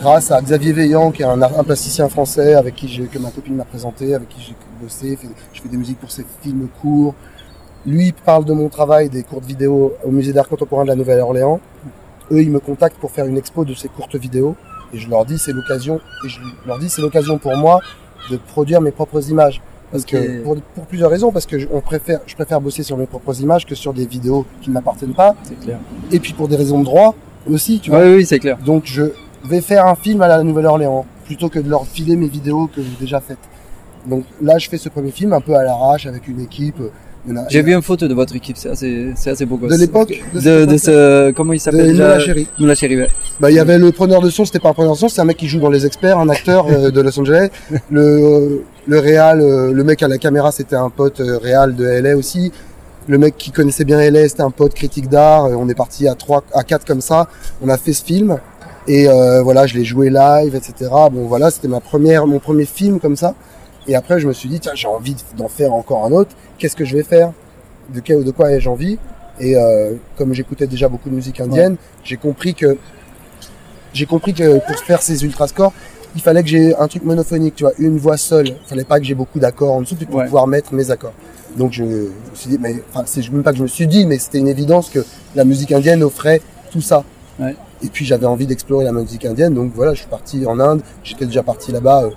grâce 0.00 0.30
à 0.30 0.40
Xavier 0.42 0.72
Veillant, 0.72 1.10
qui 1.10 1.22
est 1.22 1.26
un, 1.26 1.40
un 1.42 1.64
plasticien 1.64 2.08
français 2.08 2.54
avec 2.54 2.74
qui 2.76 2.88
j'ai, 2.88 3.04
que 3.04 3.18
ma 3.18 3.30
copine 3.30 3.56
m'a 3.56 3.64
présenté, 3.64 4.14
avec 4.14 4.28
qui 4.28 4.40
j'ai 4.42 4.54
bossé, 4.82 5.16
fait- 5.16 5.28
je 5.52 5.60
fais 5.62 5.68
des 5.68 5.76
musiques 5.78 5.98
pour 5.98 6.10
ses 6.10 6.24
films 6.42 6.68
courts. 6.80 7.14
Lui 7.86 8.06
il 8.08 8.12
parle 8.12 8.44
de 8.44 8.52
mon 8.52 8.68
travail, 8.68 9.08
des 9.08 9.22
courtes 9.22 9.44
vidéos 9.46 9.94
au 10.04 10.10
musée 10.10 10.32
d'art 10.34 10.48
contemporain 10.48 10.82
de 10.84 10.88
la 10.88 10.94
Nouvelle-Orléans. 10.96 11.60
Eux, 12.30 12.42
ils 12.42 12.50
me 12.50 12.60
contactent 12.60 12.98
pour 12.98 13.10
faire 13.10 13.26
une 13.26 13.36
expo 13.38 13.64
de 13.64 13.74
ces 13.74 13.88
courtes 13.88 14.14
vidéos. 14.16 14.54
Et 14.92 14.98
je 14.98 15.08
leur 15.08 15.24
dis, 15.24 15.38
c'est 15.38 15.52
l'occasion, 15.52 16.00
et 16.24 16.28
je 16.28 16.38
leur 16.66 16.78
dis, 16.78 16.88
c'est 16.90 17.00
l'occasion 17.02 17.38
pour 17.38 17.56
moi 17.56 17.80
de 18.30 18.36
produire 18.36 18.80
mes 18.80 18.90
propres 18.90 19.28
images. 19.30 19.60
Parce 19.92 20.04
que, 20.04 20.42
pour, 20.42 20.56
pour 20.74 20.84
plusieurs 20.86 21.10
raisons, 21.10 21.32
parce 21.32 21.46
que 21.46 21.58
je, 21.58 21.66
on 21.72 21.80
préfère, 21.80 22.20
je 22.26 22.34
préfère 22.34 22.60
bosser 22.60 22.82
sur 22.84 22.96
mes 22.96 23.06
propres 23.06 23.40
images 23.40 23.66
que 23.66 23.74
sur 23.74 23.92
des 23.92 24.06
vidéos 24.06 24.46
qui 24.62 24.70
ne 24.70 24.74
m'appartiennent 24.74 25.14
pas. 25.14 25.34
c'est 25.42 25.58
clair. 25.58 25.78
Et 26.12 26.20
puis 26.20 26.32
pour 26.32 26.46
des 26.48 26.56
raisons 26.56 26.78
de 26.78 26.84
droit 26.84 27.14
aussi, 27.50 27.80
tu 27.80 27.90
vois. 27.90 28.00
Ouais, 28.00 28.14
oui, 28.16 28.26
c'est 28.26 28.38
clair. 28.38 28.56
Donc 28.64 28.82
je 28.86 29.02
vais 29.44 29.60
faire 29.60 29.86
un 29.86 29.96
film 29.96 30.22
à 30.22 30.28
la 30.28 30.42
Nouvelle-Orléans 30.44 31.04
plutôt 31.24 31.48
que 31.48 31.58
de 31.58 31.68
leur 31.68 31.86
filer 31.86 32.14
mes 32.16 32.28
vidéos 32.28 32.68
que 32.74 32.82
j'ai 32.82 32.96
déjà 33.00 33.20
faites. 33.20 33.38
Donc 34.06 34.24
là, 34.42 34.58
je 34.58 34.68
fais 34.68 34.78
ce 34.78 34.88
premier 34.88 35.10
film 35.10 35.32
un 35.32 35.40
peu 35.40 35.54
à 35.54 35.62
l'arrache 35.64 36.06
avec 36.06 36.26
une 36.28 36.40
équipe. 36.40 36.76
A- 37.28 37.46
J'ai 37.50 37.60
vu 37.62 37.74
une 37.74 37.82
photo 37.82 38.08
de 38.08 38.14
votre 38.14 38.34
équipe, 38.34 38.56
c'est 38.56 38.70
assez, 38.70 39.12
c'est 39.14 39.30
assez 39.30 39.44
beau 39.44 39.56
gosse. 39.58 39.70
de 39.72 39.76
l'époque 39.76 40.14
De, 40.32 40.64
de 40.64 40.76
ce, 40.78 41.30
comment 41.32 41.52
il 41.52 41.60
s'appelle 41.60 41.90
Noula 41.92 42.14
déjà 42.14 42.18
Chérie. 42.20 42.46
Moula 42.58 42.74
Chérie, 42.74 42.96
ouais. 42.96 43.08
Bah, 43.40 43.50
il 43.50 43.56
y 43.56 43.58
avait 43.58 43.78
le 43.78 43.90
preneur 43.90 44.20
de 44.20 44.28
son, 44.28 44.44
c'était 44.44 44.58
pas 44.58 44.68
un 44.68 44.74
preneur 44.74 44.92
de 44.92 44.98
son, 44.98 45.08
c'est 45.08 45.20
un 45.20 45.24
mec 45.24 45.38
qui 45.38 45.48
joue 45.48 45.60
dans 45.60 45.70
Les 45.70 45.86
Experts, 45.86 46.18
un 46.18 46.28
acteur 46.28 46.66
euh, 46.68 46.90
de 46.90 47.00
Los 47.00 47.18
Angeles. 47.18 47.48
Le, 47.90 48.64
le 48.86 48.98
réal, 48.98 49.40
euh, 49.40 49.72
le 49.72 49.82
mec 49.82 50.02
à 50.02 50.08
la 50.08 50.18
caméra, 50.18 50.52
c'était 50.52 50.76
un 50.76 50.90
pote 50.90 51.20
euh, 51.20 51.38
réal 51.38 51.74
de 51.74 51.84
LA 51.86 52.16
aussi. 52.16 52.52
Le 53.08 53.16
mec 53.16 53.38
qui 53.38 53.50
connaissait 53.50 53.84
bien 53.84 53.98
LA, 54.10 54.28
c'était 54.28 54.42
un 54.42 54.50
pote 54.50 54.74
critique 54.74 55.08
d'art. 55.08 55.46
Euh, 55.46 55.54
On 55.58 55.70
est 55.70 55.74
parti 55.74 56.06
à 56.06 56.14
trois, 56.14 56.44
à 56.52 56.64
quatre 56.64 56.84
comme 56.84 57.00
ça. 57.00 57.28
On 57.62 57.70
a 57.70 57.78
fait 57.78 57.94
ce 57.94 58.04
film. 58.04 58.36
Et 58.86 59.08
euh, 59.08 59.40
voilà, 59.42 59.66
je 59.66 59.74
l'ai 59.74 59.84
joué 59.84 60.10
live, 60.10 60.54
etc. 60.54 60.90
Bon, 61.10 61.26
voilà, 61.26 61.50
c'était 61.50 61.68
ma 61.68 61.80
première, 61.80 62.26
mon 62.26 62.40
premier 62.40 62.66
film 62.66 63.00
comme 63.00 63.16
ça. 63.16 63.34
Et 63.88 63.94
après, 63.94 64.20
je 64.20 64.28
me 64.28 64.34
suis 64.34 64.50
dit, 64.50 64.60
tiens, 64.60 64.72
j'ai 64.74 64.88
envie 64.88 65.16
d'en 65.38 65.48
faire 65.48 65.72
encore 65.72 66.04
un 66.04 66.12
autre. 66.12 66.30
Qu'est-ce 66.58 66.76
que 66.76 66.84
je 66.84 66.94
vais 66.94 67.02
faire? 67.02 67.32
De 67.94 68.00
quel, 68.00 68.22
de 68.22 68.30
quoi 68.32 68.52
ai-je 68.52 68.68
envie? 68.68 68.98
Et 69.40 69.56
euh, 69.56 69.94
comme 70.18 70.34
j'écoutais 70.34 70.66
déjà 70.66 70.88
beaucoup 70.88 71.08
de 71.08 71.14
musique 71.14 71.40
indienne, 71.40 71.76
j'ai 72.04 72.18
compris 72.18 72.54
que 72.54 72.76
j'ai 73.92 74.06
compris 74.06 74.34
que 74.34 74.58
pour 74.66 74.76
faire 74.76 75.02
ces 75.02 75.24
ultra 75.24 75.46
scores, 75.48 75.72
il 76.16 76.20
fallait 76.22 76.42
que 76.42 76.48
j'ai 76.48 76.74
un 76.76 76.88
truc 76.88 77.04
monophonique, 77.04 77.54
tu 77.56 77.64
vois, 77.64 77.72
une 77.78 77.96
voix 77.98 78.16
seule. 78.16 78.48
Il 78.48 78.56
fallait 78.66 78.84
pas 78.84 78.98
que 78.98 79.04
j'ai 79.06 79.14
beaucoup 79.14 79.38
d'accords 79.38 79.74
en 79.74 79.80
dessous 79.82 79.94
pour 79.96 80.16
Ouais. 80.16 80.24
pouvoir 80.24 80.46
mettre 80.46 80.74
mes 80.74 80.90
accords. 80.90 81.12
Donc 81.56 81.72
je, 81.72 81.82
je 81.84 81.90
me 81.90 82.10
suis 82.34 82.50
dit, 82.50 82.58
mais 82.60 82.82
enfin, 82.92 83.04
c'est 83.06 83.28
même 83.30 83.42
pas 83.42 83.52
que 83.52 83.58
je 83.58 83.62
me 83.62 83.68
suis 83.68 83.86
dit, 83.86 84.06
mais 84.06 84.18
c'était 84.18 84.38
une 84.38 84.48
évidence 84.48 84.88
que 84.90 85.04
la 85.34 85.44
musique 85.44 85.72
indienne 85.72 86.02
offrait 86.02 86.40
tout 86.72 86.80
ça. 86.80 87.04
Ouais. 87.38 87.54
Et 87.82 87.88
puis 87.88 88.04
j'avais 88.04 88.26
envie 88.26 88.46
d'explorer 88.46 88.84
la 88.84 88.92
musique 88.92 89.24
indienne, 89.24 89.54
donc 89.54 89.72
voilà, 89.74 89.94
je 89.94 90.00
suis 90.00 90.08
parti 90.08 90.44
en 90.46 90.60
Inde. 90.60 90.82
J'étais 91.02 91.26
déjà 91.26 91.42
parti 91.42 91.72
là-bas. 91.72 92.04
euh. 92.04 92.10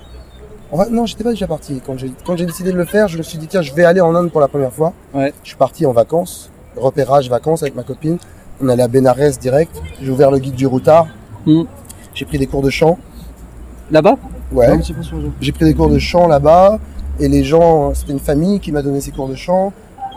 En 0.72 0.78
fait, 0.82 0.90
non, 0.90 1.06
j'étais 1.06 1.22
pas 1.24 1.30
déjà 1.30 1.46
parti. 1.46 1.80
Quand 1.86 1.96
j'ai 1.96 2.12
quand 2.26 2.36
j'ai 2.36 2.46
décidé 2.46 2.72
de 2.72 2.76
le 2.76 2.84
faire, 2.84 3.06
je 3.08 3.16
me 3.18 3.22
suis 3.22 3.38
dit 3.38 3.46
tiens, 3.46 3.62
je 3.62 3.72
vais 3.74 3.84
aller 3.84 4.00
en 4.00 4.14
Inde 4.14 4.30
pour 4.30 4.40
la 4.40 4.48
première 4.48 4.72
fois. 4.72 4.92
Ouais. 5.14 5.32
Je 5.42 5.48
suis 5.48 5.56
parti 5.56 5.86
en 5.86 5.92
vacances, 5.92 6.50
repérage 6.76 7.28
vacances 7.30 7.62
avec 7.62 7.74
ma 7.76 7.82
copine. 7.84 8.18
On 8.60 8.68
allait 8.68 8.82
à 8.82 8.88
Benares 8.88 9.16
direct. 9.40 9.74
J'ai 10.02 10.10
ouvert 10.10 10.30
le 10.30 10.38
guide 10.38 10.54
du 10.54 10.66
routard. 10.66 11.06
Hmm. 11.46 11.64
J'ai 12.14 12.24
pris 12.24 12.38
des 12.38 12.46
cours 12.46 12.62
de 12.62 12.70
chant. 12.70 12.98
Là-bas? 13.90 14.16
Ouais. 14.52 14.68
Non, 14.68 14.82
c'est 14.82 14.94
pas 14.94 15.02
sur 15.02 15.16
le 15.16 15.22
jeu. 15.22 15.32
J'ai 15.40 15.52
pris 15.52 15.64
des 15.64 15.74
cours 15.74 15.90
de 15.90 15.98
chant 15.98 16.26
là-bas. 16.26 16.78
Et 17.20 17.28
les 17.28 17.44
gens, 17.44 17.94
c'était 17.94 18.12
une 18.12 18.18
famille 18.18 18.60
qui 18.60 18.72
m'a 18.72 18.82
donné 18.82 19.00
ces 19.00 19.12
cours 19.12 19.28
de 19.28 19.36
chant 19.36 19.72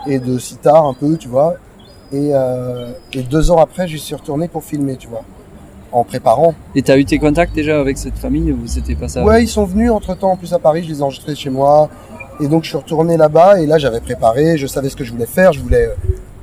et 0.06 0.18
de 0.18 0.38
sitar 0.38 0.84
un 0.84 0.94
peu, 0.94 1.16
tu 1.16 1.28
vois. 1.28 1.54
Et, 2.12 2.30
euh, 2.32 2.92
et 3.12 3.22
deux 3.22 3.50
ans 3.50 3.58
après, 3.58 3.86
j'y 3.86 3.98
suis 3.98 4.14
retourné 4.14 4.48
pour 4.48 4.64
filmer, 4.64 4.96
tu 4.96 5.08
vois, 5.08 5.22
en 5.92 6.04
préparant. 6.04 6.54
Et 6.74 6.82
t'as 6.82 6.96
eu 6.96 7.04
tes 7.04 7.18
contacts 7.18 7.54
déjà 7.54 7.78
avec 7.78 7.98
cette 7.98 8.16
famille 8.16 8.50
ou 8.50 8.66
c'était 8.66 8.94
pas 8.94 9.08
ça? 9.08 9.22
Ouais, 9.22 9.44
ils 9.44 9.48
sont 9.48 9.64
venus 9.64 9.90
entre 9.90 10.16
temps 10.16 10.32
en 10.32 10.36
plus 10.36 10.52
à 10.54 10.58
Paris, 10.58 10.82
je 10.84 10.88
les 10.88 10.98
ai 11.00 11.02
enregistrés 11.02 11.34
chez 11.34 11.50
moi. 11.50 11.90
Et 12.40 12.48
donc 12.48 12.62
je 12.62 12.68
suis 12.68 12.78
retourné 12.78 13.16
là-bas 13.16 13.60
et 13.60 13.66
là 13.66 13.78
j'avais 13.78 14.00
préparé, 14.00 14.56
je 14.56 14.66
savais 14.66 14.88
ce 14.88 14.96
que 14.96 15.02
je 15.02 15.12
voulais 15.12 15.26
faire, 15.26 15.52
je 15.52 15.60
voulais 15.60 15.86
euh, 15.86 15.94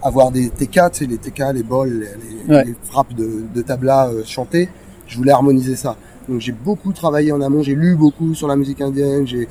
avoir 0.05 0.31
des 0.31 0.49
TK, 0.49 0.71
tu 0.71 0.79
sais, 0.93 1.05
les 1.07 1.17
TK, 1.17 1.39
les 1.53 1.63
bols, 1.63 1.89
les, 1.89 2.05
les- 2.47 2.55
Ouais. 2.55 2.63
les 2.65 2.75
frappes 2.83 3.13
de, 3.15 3.43
de 3.53 3.61
tabla 3.63 4.07
euh, 4.07 4.21
chantées. 4.23 4.69
Je 5.07 5.17
voulais 5.17 5.31
harmoniser 5.31 5.75
ça. 5.75 5.95
Donc 6.29 6.39
j'ai 6.41 6.51
beaucoup 6.51 6.93
travaillé 6.93 7.31
en 7.31 7.41
amont, 7.41 7.61
j'ai 7.63 7.75
lu 7.75 7.95
beaucoup 7.95 8.33
sur 8.35 8.47
la 8.47 8.55
musique 8.55 8.81
indienne, 8.81 9.25
j'ai 9.27 9.47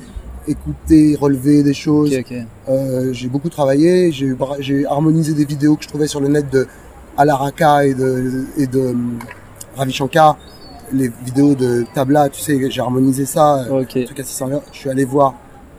écouté, 0.47 1.17
relevé 1.19 1.61
des 1.63 1.73
choses. 1.73 2.11
Euh, 2.69 3.11
j'ai 3.13 3.27
beaucoup 3.27 3.49
travaillé, 3.49 4.11
j'ai 4.11 4.85
harmonisé 4.85 5.33
des 5.33 5.45
vidéos 5.45 5.75
que 5.75 5.83
je 5.83 5.89
trouvais 5.89 6.07
sur 6.07 6.19
le 6.21 6.27
net 6.29 6.49
de 6.51 6.67
Alaraka 7.17 7.85
et 7.85 7.93
de, 7.93 8.45
et 8.57 8.67
de 8.67 8.79
hum, 8.79 9.19
Ravi 9.77 9.91
Shankar, 9.93 10.37
les 10.93 11.09
vidéos 11.25 11.55
de 11.55 11.85
Tabla, 11.93 12.29
tu 12.29 12.39
sais, 12.41 12.59
j'ai 12.69 12.81
harmonisé 12.81 13.25
ça, 13.25 13.63
euh, 13.63 13.81
Ok. 13.81 13.97
un 13.97 14.03
truc 14.05 14.19
à 14.19 14.23
600 14.23 14.51
heures. 14.51 14.61
Je 14.71 14.77
suis 14.77 14.89
allé 14.89 15.03
voir, 15.05 15.33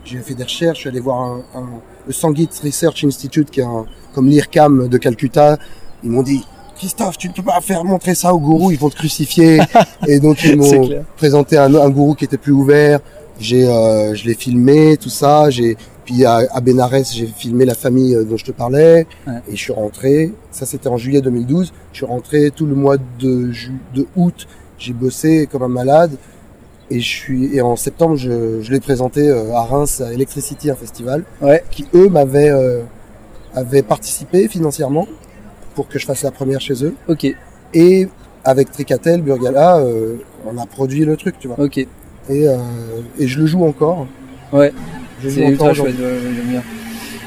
j'ai 0.07 0.19
fait 0.19 0.33
des 0.33 0.43
recherches, 0.43 0.77
je 0.77 0.81
suis 0.81 0.89
allé 0.89 0.99
voir 0.99 1.21
un, 1.21 1.37
un- 1.55 1.69
le 2.07 2.13
Sangeet 2.13 2.47
Research 2.63 3.03
Institute, 3.03 3.49
qui 3.51 3.59
est 3.59 3.63
un, 3.63 3.85
comme 4.15 4.27
l'IRCAM 4.27 4.87
de 4.87 4.97
Calcutta. 4.97 5.57
Ils 6.03 6.09
m'ont 6.09 6.23
dit, 6.23 6.43
Christophe, 6.77 7.17
tu 7.17 7.27
ne 7.27 7.33
peux 7.33 7.43
pas 7.43 7.59
faire 7.61 7.83
montrer 7.83 8.15
ça 8.15 8.33
au 8.33 8.39
gourou, 8.39 8.71
ils 8.71 8.79
vont 8.79 8.89
te 8.89 8.95
crucifier. 8.95 9.59
et 10.07 10.19
donc 10.19 10.43
ils 10.43 10.55
m'ont 10.55 10.89
présenté 11.17 11.57
un, 11.57 11.73
un 11.75 11.89
gourou 11.89 12.15
qui 12.15 12.25
était 12.25 12.37
plus 12.37 12.53
ouvert. 12.53 12.99
J'ai, 13.39 13.67
euh, 13.67 14.15
je 14.15 14.25
l'ai 14.25 14.33
filmé, 14.33 14.97
tout 14.97 15.09
ça. 15.09 15.49
J'ai, 15.49 15.75
puis 16.05 16.23
à, 16.25 16.41
à 16.51 16.61
Benares, 16.61 17.03
j'ai 17.11 17.27
filmé 17.27 17.65
la 17.65 17.75
famille 17.75 18.15
euh, 18.15 18.23
dont 18.23 18.37
je 18.37 18.45
te 18.45 18.51
parlais. 18.51 19.05
Ouais. 19.27 19.33
Et 19.49 19.55
je 19.55 19.61
suis 19.61 19.73
rentré. 19.73 20.33
Ça, 20.51 20.65
c'était 20.65 20.87
en 20.87 20.97
juillet 20.97 21.21
2012. 21.21 21.71
Je 21.91 21.97
suis 21.97 22.05
rentré 22.05 22.51
tout 22.55 22.65
le 22.65 22.73
mois 22.75 22.97
de, 23.19 23.51
ju- 23.51 23.73
de 23.93 24.07
août. 24.15 24.47
J'ai 24.79 24.93
bossé 24.93 25.47
comme 25.51 25.63
un 25.63 25.67
malade. 25.67 26.11
Et 26.89 26.99
je 27.01 27.07
suis, 27.07 27.55
et 27.55 27.61
en 27.61 27.75
septembre, 27.75 28.15
je, 28.15 28.61
je 28.61 28.71
l'ai 28.71 28.79
présenté 28.79 29.27
euh, 29.27 29.51
à 29.53 29.63
Reims 29.63 30.01
à 30.01 30.13
Electricity, 30.13 30.69
un 30.71 30.75
festival. 30.75 31.23
Ouais. 31.41 31.63
Qui 31.69 31.85
eux 31.93 32.07
m'avaient, 32.07 32.49
euh, 32.49 32.81
avaient 33.53 33.81
participé 33.81 34.47
financièrement 34.47 35.05
pour 35.75 35.87
que 35.89 35.99
je 35.99 36.05
fasse 36.05 36.23
la 36.23 36.31
première 36.31 36.61
chez 36.61 36.83
eux. 36.85 36.95
Ok, 37.09 37.27
Et 37.73 38.07
avec 38.45 38.71
Tricatel, 38.71 39.21
Burgala, 39.21 39.77
euh, 39.79 40.15
on 40.45 40.57
a 40.57 40.65
produit 40.65 41.03
le 41.03 41.17
truc, 41.17 41.35
tu 41.39 41.47
vois. 41.49 41.59
ok. 41.59 41.77
Et, 41.77 41.87
euh, 42.29 42.55
et 43.19 43.27
je 43.27 43.39
le 43.39 43.45
joue 43.47 43.63
encore. 43.65 44.07
Ouais. 44.53 44.71
Je 45.21 45.29
joue 45.29 45.35
C'est 45.35 45.41
encore 45.41 45.51
ultra 45.51 45.73
chouette, 45.73 45.95
ouais, 45.99 46.05
ouais, 46.05 46.19
j'aime 46.35 46.47
bien. 46.47 46.63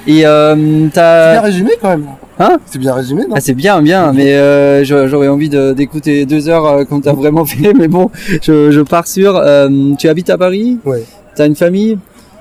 Et 0.06 0.26
euh, 0.26 0.54
C'est 0.54 0.60
bien 0.60 0.88
t'as... 0.94 1.40
résumé 1.42 1.72
quand 1.80 1.90
même. 1.90 2.06
Hein 2.40 2.58
C'est 2.64 2.78
bien 2.78 2.94
résumé, 2.94 3.22
non 3.28 3.34
Ah, 3.36 3.40
c'est 3.40 3.52
bien, 3.54 3.82
bien, 3.82 4.12
mais 4.14 4.32
euh, 4.34 4.82
j'a- 4.82 5.06
j'aurais 5.06 5.28
envie 5.28 5.50
de- 5.50 5.72
d'écouter 5.74 6.24
deux 6.24 6.48
heures 6.48 6.66
euh, 6.66 6.84
quand 6.88 7.00
t'as 7.02 7.12
vraiment 7.12 7.44
fait, 7.44 7.74
mais 7.74 7.86
bon, 7.86 8.10
je, 8.42 8.70
je 8.70 8.80
pars 8.80 9.06
sur. 9.06 9.36
euh, 9.36 9.68
tu 9.98 10.08
habites 10.08 10.30
à 10.30 10.38
Paris? 10.38 10.78
Ouais. 10.86 11.04
T'as 11.36 11.46
une 11.46 11.54
famille? 11.54 11.98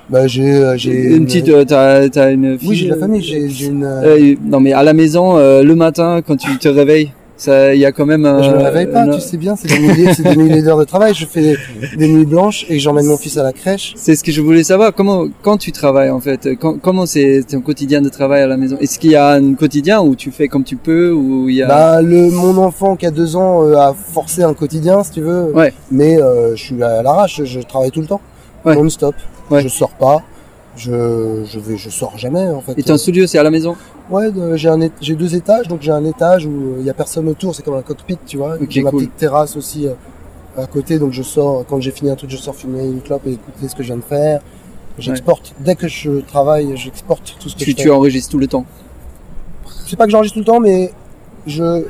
Bah, 0.09 0.25
j'ai, 0.25 0.55
euh, 0.55 0.77
j'ai 0.77 1.15
Une 1.15 1.25
petite. 1.25 1.51
T'as 1.67 2.31
une 2.31 2.57
fille 2.57 2.69
Oui, 2.69 2.75
j'ai 2.77 2.87
la 2.87 2.95
famille. 2.95 3.21
J'ai, 3.21 3.65
une. 3.67 4.37
non, 4.45 4.59
mais 4.61 4.71
à 4.73 4.83
la 4.83 4.93
maison, 4.93 5.37
le 5.37 5.73
matin, 5.75 6.21
quand 6.25 6.37
tu 6.37 6.57
te 6.57 6.67
réveilles, 6.69 7.11
ça, 7.39 7.73
il 7.73 7.79
y 7.79 7.85
a 7.85 7.91
quand 7.91 8.05
même. 8.05 8.23
je 8.43 8.49
me 8.49 8.55
euh, 8.55 8.63
réveille 8.63 8.87
pas, 8.87 9.07
tu 9.07 9.19
sais 9.21 9.37
bien. 9.37 9.55
C'est 9.55 9.67
des 9.69 9.79
milliers, 9.79 10.13
c'est 10.13 10.23
des 10.23 10.35
milliers 10.35 10.61
d'heures 10.61 10.77
de 10.77 10.83
travail. 10.83 11.13
Je 11.15 11.25
fais 11.25 11.41
des, 11.41 11.57
des 11.97 12.07
nuits 12.07 12.25
blanches 12.25 12.65
et 12.69 12.77
j'emmène 12.79 13.05
mon 13.07 13.17
fils 13.17 13.37
à 13.37 13.43
la 13.43 13.53
crèche. 13.53 13.93
C'est 13.95 14.15
ce 14.15 14.23
que 14.23 14.31
je 14.31 14.41
voulais 14.41 14.63
savoir. 14.63 14.93
Comment, 14.93 15.25
quand 15.41 15.57
tu 15.57 15.71
travailles 15.71 16.09
en 16.11 16.19
fait, 16.19 16.49
quand- 16.59 16.77
comment 16.79 17.05
c'est 17.05 17.43
ton 17.49 17.61
quotidien 17.61 18.01
de 18.01 18.09
travail 18.09 18.41
à 18.41 18.47
la 18.47 18.57
maison? 18.57 18.77
Est-ce 18.79 18.99
qu'il 18.99 19.11
y 19.11 19.15
a 19.15 19.29
un 19.31 19.53
quotidien 19.53 20.01
où 20.01 20.15
tu 20.15 20.31
fais 20.31 20.47
comme 20.49 20.63
tu 20.65 20.75
peux 20.75 21.11
ou 21.11 21.49
il 21.49 21.55
y 21.55 21.63
a 21.63 21.67
Bah, 21.67 22.01
le, 22.01 22.29
mon 22.29 22.57
enfant 22.57 22.95
qui 22.95 23.05
a 23.05 23.11
deux 23.11 23.35
ans 23.35 23.63
euh, 23.65 23.75
a 23.77 23.93
forcé 23.93 24.43
un 24.43 24.53
quotidien, 24.53 25.01
si 25.03 25.11
tu 25.11 25.21
veux. 25.21 25.51
Ouais. 25.55 25.73
Mais 25.91 26.21
euh, 26.21 26.55
je 26.55 26.61
suis 26.63 26.83
à 26.83 27.01
l'arrache. 27.01 27.41
Je 27.45 27.59
travaille 27.61 27.91
tout 27.91 28.01
le 28.01 28.07
temps, 28.07 28.21
Ouais. 28.65 28.75
non-stop. 28.75 29.15
Ouais. 29.49 29.61
Je 29.61 29.69
sors 29.69 29.91
pas. 29.91 30.21
Je, 30.75 31.43
je 31.51 31.59
vais, 31.59 31.77
je 31.77 31.89
sors 31.89 32.17
jamais 32.17 32.47
en 32.47 32.61
fait. 32.61 32.73
Et 32.77 32.83
ton 32.83 32.97
studio, 32.97 33.27
c'est 33.27 33.37
à 33.37 33.43
la 33.43 33.51
maison? 33.51 33.75
Ouais, 34.09 34.29
j'ai 34.55 34.69
un, 34.69 34.79
j'ai 35.01 35.15
deux 35.15 35.35
étages, 35.35 35.67
donc 35.67 35.81
j'ai 35.81 35.91
un 35.91 36.03
étage 36.03 36.45
où 36.45 36.75
il 36.79 36.85
y 36.85 36.89
a 36.89 36.93
personne 36.93 37.27
autour, 37.27 37.53
c'est 37.53 37.63
comme 37.63 37.75
un 37.75 37.81
cockpit, 37.81 38.17
tu 38.25 38.37
vois. 38.37 38.55
Ok, 38.55 38.67
j'ai 38.69 38.81
ma 38.81 38.91
petite 38.91 39.15
terrasse 39.17 39.55
aussi 39.55 39.87
euh, 39.87 39.93
à 40.57 40.65
côté, 40.65 40.97
donc 40.97 41.11
je 41.11 41.21
sors 41.21 41.65
quand 41.67 41.79
j'ai 41.79 41.91
fini 41.91 42.09
un 42.09 42.15
truc, 42.15 42.29
je 42.29 42.37
sors 42.37 42.55
fumer 42.55 42.85
une 42.85 43.01
clope 43.01 43.25
et 43.27 43.33
écouter 43.33 43.67
ce 43.67 43.75
que 43.75 43.83
je 43.83 43.87
viens 43.87 43.97
de 43.97 44.03
faire. 44.03 44.41
J'exporte 44.97 45.53
dès 45.59 45.75
que 45.75 45.87
je 45.87 46.19
travaille, 46.21 46.75
j'exporte 46.75 47.37
tout 47.39 47.49
ce 47.49 47.55
que 47.55 47.59
tu, 47.59 47.71
je 47.71 47.75
fais. 47.75 47.83
tu 47.83 47.91
enregistres 47.91 48.31
tout 48.31 48.39
le 48.39 48.47
temps. 48.47 48.65
C'est 49.87 49.95
pas 49.95 50.05
que 50.05 50.11
j'enregistre 50.11 50.35
tout 50.35 50.39
le 50.39 50.45
temps, 50.45 50.59
mais 50.59 50.91
je 51.47 51.85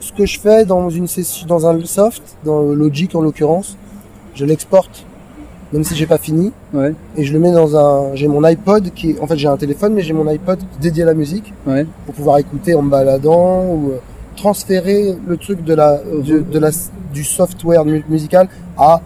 ce 0.00 0.12
que 0.12 0.26
je 0.26 0.38
fais 0.38 0.64
dans 0.64 0.90
une 0.90 1.06
session, 1.08 1.46
dans 1.46 1.66
un 1.66 1.82
soft, 1.84 2.22
dans 2.44 2.60
Logic 2.60 3.14
en 3.14 3.22
l'occurrence, 3.22 3.76
je 4.34 4.44
l'exporte, 4.44 5.06
même 5.74 5.84
si 5.84 5.94
j'ai 5.94 6.06
pas 6.06 6.16
fini, 6.18 6.52
Ouais. 6.72 6.94
et 7.18 7.24
je 7.24 7.32
le 7.34 7.38
mets 7.40 7.52
dans 7.52 7.76
un. 7.76 8.14
J'ai 8.14 8.28
mon 8.28 8.42
iPod 8.44 8.92
qui, 8.94 9.10
est- 9.10 9.20
en 9.20 9.26
fait, 9.26 9.36
j'ai 9.36 9.48
un 9.48 9.56
téléphone, 9.58 9.92
mais 9.94 10.00
j'ai 10.02 10.14
mon 10.14 10.26
iPod 10.26 10.58
dédié 10.80 11.02
à 11.02 11.06
la 11.06 11.14
musique 11.14 11.52
Ouais. 11.66 11.84
pour 12.06 12.14
pouvoir 12.14 12.38
écouter 12.38 12.74
en 12.74 12.82
me 12.82 12.90
baladant 12.90 13.64
ou 13.66 13.90
euh, 13.90 13.96
transférer 14.36 15.14
le 15.26 15.36
truc 15.36 15.62
de 15.64 15.74
la, 15.74 15.98
de, 16.28 16.38
de 16.40 16.58
la 16.58 16.70
du 17.12 17.24
software 17.24 17.84
mu- 17.84 18.04
musical 18.08 18.48
à 18.78 19.00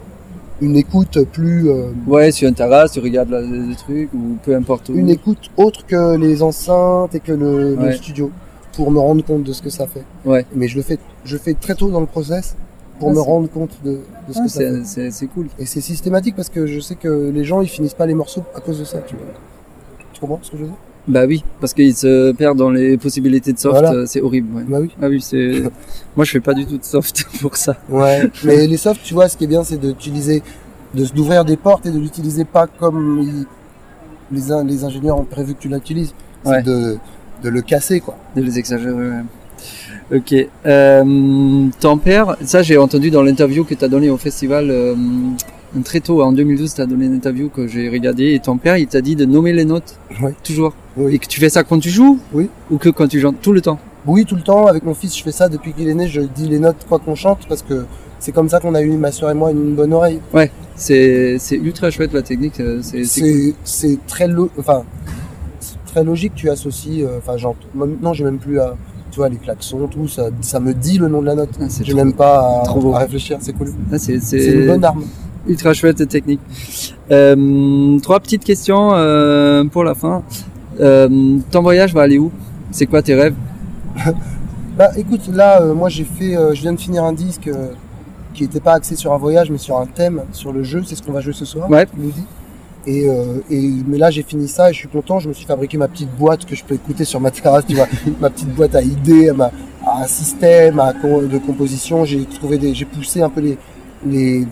une 0.60 0.76
écoute 0.76 1.22
plus 1.32 1.68
euh, 1.70 1.86
Ouais, 2.06 2.30
sur 2.32 2.48
une 2.48 2.54
terrasse, 2.54 2.92
tu 2.92 3.00
regardes 3.00 3.30
la- 3.30 3.40
le 3.40 3.74
truc 3.74 4.08
ou 4.14 4.36
peu 4.42 4.54
importe 4.54 4.88
où. 4.88 4.94
une 4.94 5.08
écoute 5.10 5.50
autre 5.56 5.86
que 5.86 6.16
les 6.16 6.42
enceintes 6.42 7.14
et 7.14 7.20
que 7.20 7.32
le, 7.32 7.76
le 7.76 7.92
studio 7.92 8.30
pour 8.74 8.90
me 8.90 8.98
rendre 8.98 9.24
compte 9.24 9.42
de 9.44 9.52
ce 9.52 9.60
que 9.62 9.70
ça 9.70 9.86
fait. 9.86 10.04
Ouais. 10.24 10.44
Mais 10.54 10.68
je 10.68 10.76
le 10.76 10.82
fais, 10.82 10.98
je 11.24 11.36
fais 11.36 11.54
très 11.54 11.74
tôt 11.74 11.88
dans 11.90 12.00
le 12.00 12.06
process 12.06 12.56
pour 12.98 13.08
Ah, 13.08 13.12
me 13.12 13.16
c'est- 13.16 13.22
rendre 13.22 13.48
compte 13.50 13.70
de, 13.84 13.90
de 13.92 14.32
ce 14.32 14.38
Ah, 14.38 14.42
que 14.44 14.48
c'est, 14.48 14.84
c'est, 14.84 15.10
c'est 15.10 15.26
cool. 15.26 15.46
Et 15.58 15.66
c'est 15.66 15.80
systématique 15.80 16.34
parce 16.36 16.48
que 16.48 16.66
je 16.66 16.80
sais 16.80 16.94
que 16.94 17.30
les 17.30 17.44
gens 17.44 17.60
ils 17.60 17.68
finissent 17.68 17.94
pas 17.94 18.06
les 18.06 18.14
morceaux 18.14 18.42
à 18.54 18.60
cause 18.60 18.78
de 18.78 18.84
ça. 18.84 18.98
Tu, 19.06 19.14
comprends 20.20 20.40
ce 20.42 20.50
que 20.50 20.56
je 20.56 20.62
veux 20.62 20.68
dire? 20.68 20.76
Bah 21.06 21.24
oui, 21.26 21.42
parce 21.60 21.72
qu'ils 21.72 21.94
se 21.94 22.32
perdent 22.32 22.58
dans 22.58 22.70
les 22.70 22.98
possibilités 22.98 23.52
de 23.54 23.58
soft, 23.58 23.72
Voilà. 23.78 23.92
euh, 23.92 24.04
c'est 24.06 24.20
horrible. 24.20 24.54
Ouais. 24.56 24.64
Bah 24.68 24.78
oui. 24.80 24.90
Ah 25.00 25.08
oui, 25.08 25.22
c'est. 25.22 25.62
Moi, 26.16 26.24
je 26.24 26.32
fais 26.32 26.40
pas 26.40 26.52
du 26.54 26.66
tout 26.66 26.76
de 26.76 26.84
soft 26.84 27.24
pour 27.40 27.56
ça. 27.56 27.76
Ouais. 27.88 28.28
Mais 28.44 28.66
les 28.66 28.76
softs, 28.76 29.02
tu 29.02 29.14
vois, 29.14 29.28
ce 29.28 29.36
qui 29.36 29.44
est 29.44 29.48
bien, 29.48 29.64
c'est 29.64 29.78
d'utiliser, 29.78 30.42
de 30.94 31.06
d'ouvrir 31.06 31.44
des 31.46 31.56
portes 31.56 31.86
et 31.86 31.90
de 31.90 31.98
l'utiliser 31.98 32.44
pas 32.44 32.66
comme 32.66 33.20
ils- 33.22 33.46
les, 34.30 34.42
les 34.64 34.84
ingénieurs 34.84 35.18
ont 35.18 35.24
prévu 35.24 35.54
que 35.54 35.60
tu 35.60 35.68
l'utilises. 35.68 36.12
C'est 36.44 36.50
Ouais. 36.50 36.62
de, 36.62 36.98
de 37.42 37.48
le 37.48 37.62
casser, 37.62 38.00
quoi. 38.00 38.16
De 38.36 38.42
les 38.42 38.58
exagérer. 38.58 38.92
ouais. 38.92 39.22
Ok. 40.14 40.34
Euh, 40.66 41.66
ton 41.80 41.98
père, 41.98 42.36
ça 42.42 42.62
j'ai 42.62 42.78
entendu 42.78 43.10
dans 43.10 43.22
l'interview 43.22 43.64
que 43.64 43.74
tu 43.74 43.84
as 43.84 43.88
donné 43.88 44.08
au 44.10 44.16
festival 44.16 44.70
euh, 44.70 44.94
très 45.84 46.00
tôt, 46.00 46.22
en 46.22 46.32
2012, 46.32 46.74
tu 46.74 46.80
as 46.80 46.86
donné 46.86 47.06
une 47.06 47.14
interview 47.14 47.48
que 47.50 47.66
j'ai 47.68 47.88
regardée 47.90 48.32
et 48.34 48.40
ton 48.40 48.56
père 48.56 48.76
il 48.78 48.86
t'a 48.86 49.00
dit 49.02 49.16
de 49.16 49.24
nommer 49.26 49.52
les 49.52 49.64
notes. 49.64 49.96
Ouais. 50.22 50.34
Toujours. 50.42 50.72
Oui. 50.96 51.14
Et 51.14 51.18
que 51.18 51.26
tu 51.26 51.40
fais 51.40 51.50
ça 51.50 51.62
quand 51.64 51.78
tu 51.78 51.90
joues 51.90 52.18
Oui. 52.32 52.48
Ou 52.70 52.78
que 52.78 52.88
quand 52.88 53.06
tu 53.08 53.20
chantes 53.20 53.40
tout 53.42 53.52
le 53.52 53.60
temps? 53.60 53.78
Oui, 54.06 54.24
tout 54.24 54.36
le 54.36 54.42
temps, 54.42 54.66
avec 54.66 54.84
mon 54.84 54.94
fils, 54.94 55.16
je 55.16 55.22
fais 55.22 55.32
ça 55.32 55.48
depuis 55.48 55.72
qu'il 55.74 55.88
est 55.88 55.94
né, 55.94 56.08
je 56.08 56.22
dis 56.22 56.48
les 56.48 56.58
notes 56.58 56.86
quoi 56.88 56.98
qu'on 56.98 57.14
chante 57.14 57.40
parce 57.48 57.62
que 57.62 57.84
c'est 58.18 58.32
comme 58.32 58.48
ça 58.48 58.58
qu'on 58.60 58.74
a 58.74 58.80
eu, 58.82 58.92
ma 58.92 59.12
soeur 59.12 59.30
et 59.30 59.34
moi, 59.34 59.50
une 59.50 59.74
bonne 59.74 59.92
oreille. 59.92 60.20
C'est 60.74 61.36
c'est 61.38 61.56
ultra 61.56 61.90
chouette 61.90 62.12
la 62.14 62.22
technique. 62.22 62.60
euh, 62.60 62.80
C'est 62.82 63.98
très 64.06 64.26
lo- 64.28 64.50
enfin, 64.58 64.84
très 65.86 66.02
logique, 66.04 66.32
tu 66.34 66.48
associes, 66.50 67.02
euh, 67.02 67.18
enfin, 67.18 67.36
j'entends, 67.36 67.66
moi, 67.74 67.86
maintenant, 67.86 68.12
j'ai 68.12 68.24
même 68.24 68.38
plus 68.38 68.58
à, 68.60 68.76
tu 69.18 69.22
vois, 69.22 69.28
les 69.30 69.36
klaxons, 69.36 69.88
tout, 69.88 70.06
ça, 70.06 70.28
ça 70.42 70.60
me 70.60 70.72
dit 70.72 70.96
le 70.96 71.08
nom 71.08 71.20
de 71.20 71.26
la 71.26 71.34
note. 71.34 71.48
Ah, 71.60 71.64
c'est 71.68 71.82
J'ai 71.84 71.90
trop- 71.92 72.04
même 72.04 72.12
pas 72.12 72.62
à, 72.64 72.70
à 72.94 72.98
réfléchir, 73.00 73.38
c'est 73.40 73.52
cool. 73.52 73.72
ah, 73.92 73.98
c'est- 73.98 74.20
C'est 74.20 74.38
c'est 74.38 74.52
une 74.52 74.66
bonne 74.68 74.84
arme. 74.84 75.02
ultra 75.48 75.74
chouette 75.74 76.06
technique. 76.08 76.38
Euh, 77.10 77.98
trois 77.98 78.20
petites 78.20 78.44
questions 78.44 78.90
euh, 78.92 79.64
pour 79.64 79.82
la 79.82 79.94
fin. 79.96 80.22
Euh, 80.80 81.38
ton 81.50 81.62
voyage 81.62 81.92
va 81.92 82.02
aller 82.02 82.18
où? 82.18 82.30
C'est 82.70 82.86
quoi 82.86 83.02
tes 83.02 83.14
rêves? 83.16 83.34
Bah 84.78 84.90
écoute, 84.96 85.28
là, 85.34 85.60
moi 85.74 85.88
j'ai 85.88 86.04
fait, 86.04 86.36
je 86.54 86.60
viens 86.60 86.72
de 86.72 86.78
finir 86.78 87.02
un 87.02 87.12
disque 87.12 87.50
qui 88.32 88.44
n'était 88.44 88.60
pas 88.60 88.74
axé 88.74 88.94
sur 88.94 89.12
un 89.12 89.16
voyage, 89.18 89.50
mais 89.50 89.58
sur 89.58 89.76
un 89.76 89.86
thème, 89.86 90.22
sur 90.30 90.52
le 90.52 90.62
jeu. 90.62 90.84
C'est 90.86 90.94
ce 90.94 91.02
qu'on 91.02 91.10
va 91.10 91.20
jouer 91.20 91.32
ce 91.32 91.44
soir. 91.44 91.68
Ouais. 91.68 91.88
Et, 92.90 93.06
euh, 93.08 93.40
et 93.50 93.70
mais 93.86 93.98
là 93.98 94.10
j'ai 94.10 94.22
fini 94.22 94.48
ça 94.48 94.70
et 94.70 94.72
je 94.72 94.78
suis 94.78 94.88
content. 94.88 95.18
Je 95.18 95.28
me 95.28 95.34
suis 95.34 95.44
fabriqué 95.46 95.76
ma 95.76 95.88
petite 95.88 96.10
boîte 96.16 96.46
que 96.46 96.54
je 96.56 96.64
peux 96.64 96.74
écouter 96.74 97.04
sur 97.04 97.20
ma 97.20 97.30
terrasse, 97.30 97.66
tu 97.66 97.74
vois, 97.74 97.86
ma 98.20 98.30
petite 98.30 98.48
boîte 98.54 98.74
à 98.74 98.80
idées, 98.82 99.28
à, 99.28 99.34
ma, 99.34 99.50
à 99.86 100.02
un 100.04 100.06
système, 100.06 100.80
à 100.80 100.92
de 100.94 101.38
composition. 101.38 102.04
J'ai 102.06 102.24
trouvé 102.24 102.56
des, 102.58 102.74
j'ai 102.74 102.86
poussé 102.86 103.20
un 103.20 103.28
peu 103.28 103.40
les, 103.42 103.58
les 104.06 104.46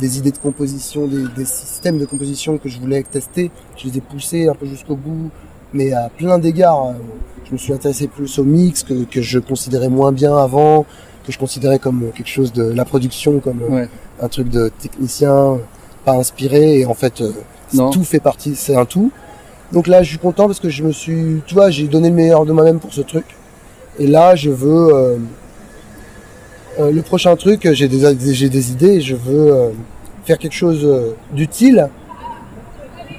des 0.00 0.18
idées 0.18 0.30
de 0.32 0.38
composition, 0.38 1.06
des, 1.08 1.24
des 1.36 1.44
systèmes 1.44 1.98
de 1.98 2.04
composition 2.06 2.58
que 2.58 2.68
je 2.68 2.78
voulais 2.80 3.02
tester. 3.02 3.50
Je 3.76 3.88
les 3.88 3.98
ai 3.98 4.00
poussés 4.00 4.48
un 4.48 4.54
peu 4.54 4.66
jusqu'au 4.66 4.94
bout, 4.96 5.30
mais 5.72 5.92
à 5.92 6.08
plein 6.08 6.38
d'égards. 6.38 6.88
hein. 6.90 6.94
Je 7.46 7.52
me 7.52 7.58
suis 7.58 7.72
intéressé 7.72 8.06
plus 8.08 8.38
au 8.38 8.44
mix 8.44 8.82
que, 8.82 9.04
que 9.04 9.22
je 9.22 9.38
considérais 9.38 9.88
moins 9.88 10.12
bien 10.12 10.36
avant, 10.36 10.84
que 11.26 11.32
je 11.32 11.38
considérais 11.38 11.78
comme 11.78 12.10
quelque 12.14 12.28
chose 12.28 12.52
de 12.52 12.62
la 12.62 12.84
production, 12.84 13.40
comme 13.40 13.60
euh, 13.62 13.74
Ouais. 13.74 13.88
un 14.20 14.28
truc 14.28 14.48
de 14.50 14.70
technicien, 14.80 15.32
euh, 15.34 15.56
pas 16.04 16.12
inspiré. 16.14 16.80
Et 16.80 16.86
en 16.86 16.94
fait, 16.94 17.22
Non. 17.74 17.90
tout 17.90 18.04
fait 18.04 18.20
partie, 18.20 18.54
c'est 18.54 18.76
un 18.76 18.84
tout. 18.84 19.10
Donc 19.72 19.86
là, 19.86 20.02
je 20.02 20.08
suis 20.08 20.18
content 20.18 20.46
parce 20.46 20.60
que 20.60 20.70
je 20.70 20.82
me 20.82 20.92
suis, 20.92 21.42
tu 21.46 21.54
vois, 21.54 21.68
j'ai 21.70 21.86
donné 21.88 22.08
le 22.08 22.14
meilleur 22.14 22.46
de 22.46 22.52
moi-même 22.52 22.78
pour 22.78 22.92
ce 22.94 23.02
truc. 23.02 23.24
Et 23.98 24.06
là, 24.06 24.34
je 24.34 24.48
veux 24.50 24.94
euh, 24.94 25.16
euh, 26.80 26.90
le 26.90 27.02
prochain 27.02 27.36
truc. 27.36 27.68
J'ai 27.72 27.88
des, 27.88 28.14
j'ai 28.34 28.48
des 28.48 28.70
idées. 28.72 29.00
Je 29.00 29.14
veux 29.14 29.52
euh, 29.52 29.68
faire 30.24 30.38
quelque 30.38 30.54
chose 30.54 30.88
d'utile 31.32 31.88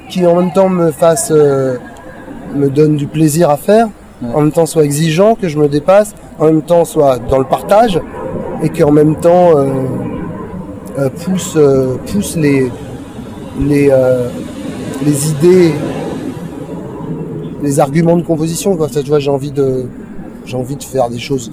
qui 0.10 0.26
en 0.26 0.36
même 0.36 0.52
temps 0.52 0.70
me 0.70 0.92
fasse, 0.92 1.30
me 1.32 2.70
donne 2.70 2.96
du 2.96 3.06
plaisir 3.08 3.50
à 3.50 3.58
faire, 3.58 3.88
Ouais. 4.22 4.34
en 4.34 4.42
même 4.42 4.52
temps 4.52 4.66
soit 4.66 4.84
exigeant, 4.84 5.36
que 5.36 5.48
je 5.48 5.58
me 5.58 5.70
dépasse, 5.70 6.14
en 6.40 6.46
même 6.48 6.62
temps 6.62 6.84
soit 6.84 7.20
dans 7.20 7.38
le 7.38 7.46
partage 7.46 8.02
et 8.62 8.68
qu'en 8.68 8.92
même 8.92 9.16
temps 9.16 9.52
pousse, 11.24 11.58
pousse 12.12 12.36
les 12.36 12.70
les 13.60 13.90
euh, 13.92 14.28
les 15.06 15.30
idées, 15.32 15.74
les 17.64 17.80
arguments 17.80 18.18
de 18.18 18.24
composition. 18.24 18.76
Quoi. 18.78 18.90
Ça, 18.90 19.02
tu 19.02 19.10
vois, 19.10 19.20
j'ai 19.20 19.32
envie 19.32 19.52
de 19.52 19.86
j'ai 20.46 20.58
envie 20.58 20.76
de 20.76 20.84
faire 20.84 21.10
des 21.10 21.20
choses. 21.20 21.52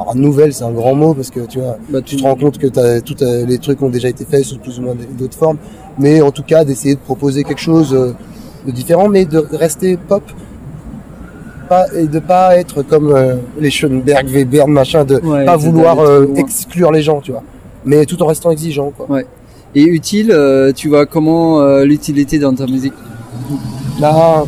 Alors, 0.00 0.14
nouvelles, 0.14 0.52
c'est 0.54 0.62
un 0.64 0.70
grand 0.70 0.94
mot 0.94 1.12
parce 1.12 1.30
que 1.30 1.40
tu 1.40 1.58
vois, 1.58 1.76
Bah, 1.90 1.98
tu 2.04 2.16
te 2.16 2.22
rends 2.22 2.36
compte 2.36 2.56
que 2.58 2.68
t'as- 2.68 3.00
tout 3.00 3.16
euh, 3.22 3.44
les 3.46 3.58
trucs 3.58 3.82
ont 3.82 3.88
déjà 3.88 4.08
été 4.08 4.24
faits 4.24 4.44
sous 4.44 4.58
plus 4.58 4.78
ou 4.78 4.82
moins 4.82 4.94
d'autres 5.18 5.36
formes, 5.36 5.58
mais 5.98 6.20
en 6.22 6.30
tout 6.30 6.44
cas 6.44 6.64
d'essayer 6.64 6.94
de 6.94 7.00
proposer 7.00 7.42
quelque 7.42 7.60
chose 7.60 7.92
euh, 7.92 8.12
de 8.64 8.70
différent, 8.70 9.08
mais 9.08 9.24
de 9.24 9.44
rester 9.52 9.96
pop, 9.96 10.22
pas 11.68 11.86
et 11.96 12.06
de 12.06 12.20
pas 12.20 12.56
être 12.56 12.82
comme 12.82 13.12
euh, 13.12 13.34
les 13.58 13.70
Schoenberg, 13.70 14.28
Weber, 14.28 14.68
machin, 14.68 15.04
de 15.04 15.16
Ouais, 15.16 15.44
pas 15.44 15.56
vouloir 15.56 15.98
euh, 15.98 16.26
exclure 16.36 16.92
les 16.92 17.02
gens, 17.02 17.20
tu 17.20 17.32
vois, 17.32 17.42
mais 17.84 18.06
tout 18.06 18.22
en 18.22 18.26
restant 18.26 18.52
exigeant, 18.52 18.92
quoi. 18.96 19.06
Et 19.74 19.82
utile, 19.84 20.30
euh, 20.32 20.72
tu 20.72 20.88
vois 20.88 21.06
comment 21.06 21.60
euh, 21.60 21.84
l'utilité 21.84 22.38
dans 22.38 22.54
ta 22.54 22.66
musique? 22.66 22.94
Là, 24.00 24.44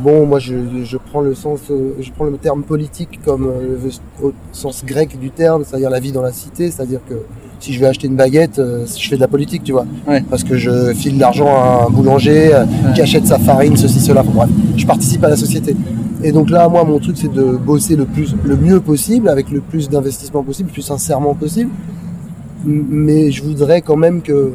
bon, 0.00 0.26
moi 0.26 0.38
je, 0.38 0.54
je 0.84 0.96
prends 0.96 1.20
le 1.20 1.34
sens, 1.34 1.60
euh, 1.70 1.90
je 2.00 2.10
prends 2.10 2.24
le 2.24 2.36
terme 2.36 2.62
politique 2.62 3.20
comme 3.24 3.44
le- 3.46 4.26
au 4.26 4.32
sens 4.52 4.84
grec 4.84 5.18
du 5.20 5.30
terme, 5.30 5.62
c'est-à-dire 5.64 5.90
la 5.90 6.00
vie 6.00 6.12
dans 6.12 6.22
la 6.22 6.32
cité, 6.32 6.70
c'est-à-dire 6.70 7.00
que 7.08 7.14
si 7.60 7.72
je 7.72 7.80
vais 7.80 7.86
acheter 7.86 8.06
une 8.08 8.16
baguette, 8.16 8.56
je 8.60 9.08
fais 9.08 9.16
de 9.16 9.20
la 9.20 9.28
politique, 9.28 9.62
tu 9.64 9.72
vois, 9.72 9.86
Ouais. 10.08 10.22
parce 10.28 10.42
que 10.44 10.56
je 10.56 10.92
file 10.94 11.14
de 11.16 11.20
l'argent 11.20 11.46
à 11.48 11.86
un 11.86 11.90
boulanger 11.90 12.50
qui 12.94 13.00
achète 13.00 13.26
sa 13.26 13.38
farine, 13.38 13.76
ceci, 13.76 14.00
cela, 14.00 14.20
Enfin, 14.22 14.32
bref, 14.34 14.50
je 14.76 14.86
participe 14.86 15.22
à 15.24 15.28
la 15.28 15.36
société. 15.36 15.74
Et 16.22 16.32
donc 16.32 16.50
là, 16.50 16.68
moi, 16.68 16.84
mon 16.84 16.98
truc, 16.98 17.16
c'est 17.18 17.32
de 17.32 17.42
bosser 17.52 17.96
le 17.96 18.04
plus, 18.06 18.34
le 18.44 18.56
mieux 18.56 18.80
possible, 18.80 19.28
avec 19.28 19.50
le 19.50 19.60
plus 19.60 19.88
d'investissement 19.88 20.42
possible, 20.42 20.68
le 20.70 20.72
plus 20.74 20.82
sincèrement 20.82 21.34
possible. 21.34 21.70
Mais 22.64 23.30
je 23.30 23.42
voudrais 23.42 23.82
quand 23.82 23.96
même 23.96 24.22
que 24.22 24.52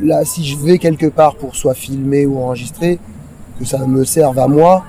là, 0.00 0.24
si 0.24 0.44
je 0.44 0.56
vais 0.56 0.78
quelque 0.78 1.06
part 1.06 1.34
pour 1.36 1.54
soit 1.54 1.74
filmer 1.74 2.26
ou 2.26 2.38
enregistrer, 2.38 2.98
que 3.58 3.64
ça 3.64 3.86
me 3.86 4.04
serve 4.04 4.38
à 4.38 4.46
moi 4.46 4.84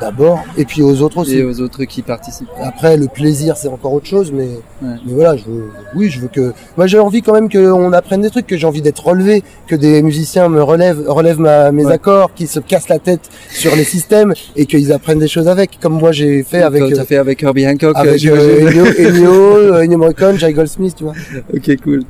d'abord, 0.00 0.44
et 0.56 0.64
puis 0.64 0.82
aux 0.82 1.00
autres 1.02 1.18
aussi. 1.18 1.38
Et 1.38 1.42
aux 1.44 1.60
autres 1.60 1.84
qui 1.84 2.02
participent. 2.02 2.48
Après, 2.62 2.96
le 2.96 3.06
plaisir, 3.08 3.56
c'est 3.56 3.68
encore 3.68 3.92
autre 3.92 4.06
chose, 4.06 4.32
mais, 4.32 4.48
Ouais. 4.82 4.96
mais 5.06 5.12
voilà, 5.12 5.36
je 5.36 5.44
veux, 5.44 5.64
oui, 5.94 6.08
je 6.10 6.20
veux 6.20 6.28
que, 6.28 6.52
moi, 6.76 6.86
j'ai 6.86 6.98
envie 6.98 7.22
quand 7.22 7.32
même 7.32 7.48
qu'on 7.50 7.92
apprenne 7.92 8.20
des 8.20 8.30
trucs, 8.30 8.46
que 8.46 8.56
j'ai 8.56 8.66
envie 8.66 8.82
d'être 8.82 9.04
relevé, 9.06 9.42
que 9.66 9.74
des 9.76 10.02
musiciens 10.02 10.48
me 10.48 10.62
relèvent, 10.62 11.04
relèvent 11.08 11.40
ma, 11.40 11.72
mes 11.72 11.84
Ouais. 11.86 11.92
accords, 11.92 12.32
qu'ils 12.34 12.48
se 12.48 12.60
cassent 12.60 12.88
la 12.88 12.98
tête 12.98 13.28
sur 13.50 13.74
les 13.76 13.84
systèmes 13.84 14.34
et 14.56 14.66
qu'ils 14.66 14.92
apprennent 14.92 15.18
des 15.18 15.28
choses 15.28 15.48
avec, 15.48 15.78
comme 15.80 15.94
moi 15.98 16.12
j'ai 16.12 16.42
fait 16.42 16.62
avec, 16.62 16.82
Comme 16.82 16.92
euh, 16.92 17.04
fait 17.04 17.16
avec 17.16 17.42
Herbie 17.42 17.66
Hancock, 17.66 17.96
euh, 17.96 18.00
avec 18.00 18.18
j'imagine. 18.18 18.48
euh, 18.50 18.68
Ennio, 18.68 18.84
Ennio, 19.08 19.32
euh, 19.56 19.82
Ennio 19.82 19.98
Morricone, 19.98 20.36
Goldsmith, 20.52 20.94
tu 20.96 21.04
vois. 21.04 21.14
Ok, 21.54 21.70
cool. 21.82 22.02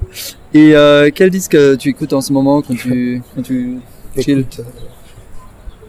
Et 0.54 0.74
euh, 0.74 1.10
quel 1.14 1.30
disque 1.30 1.54
euh, 1.54 1.76
tu 1.76 1.90
écoutes 1.90 2.12
en 2.12 2.20
ce 2.20 2.32
moment 2.32 2.62
quand 2.62 2.74
tu, 2.74 3.22
quand 3.34 3.42
tu 3.42 3.78
chill? 4.18 4.44
euh, 4.58 4.62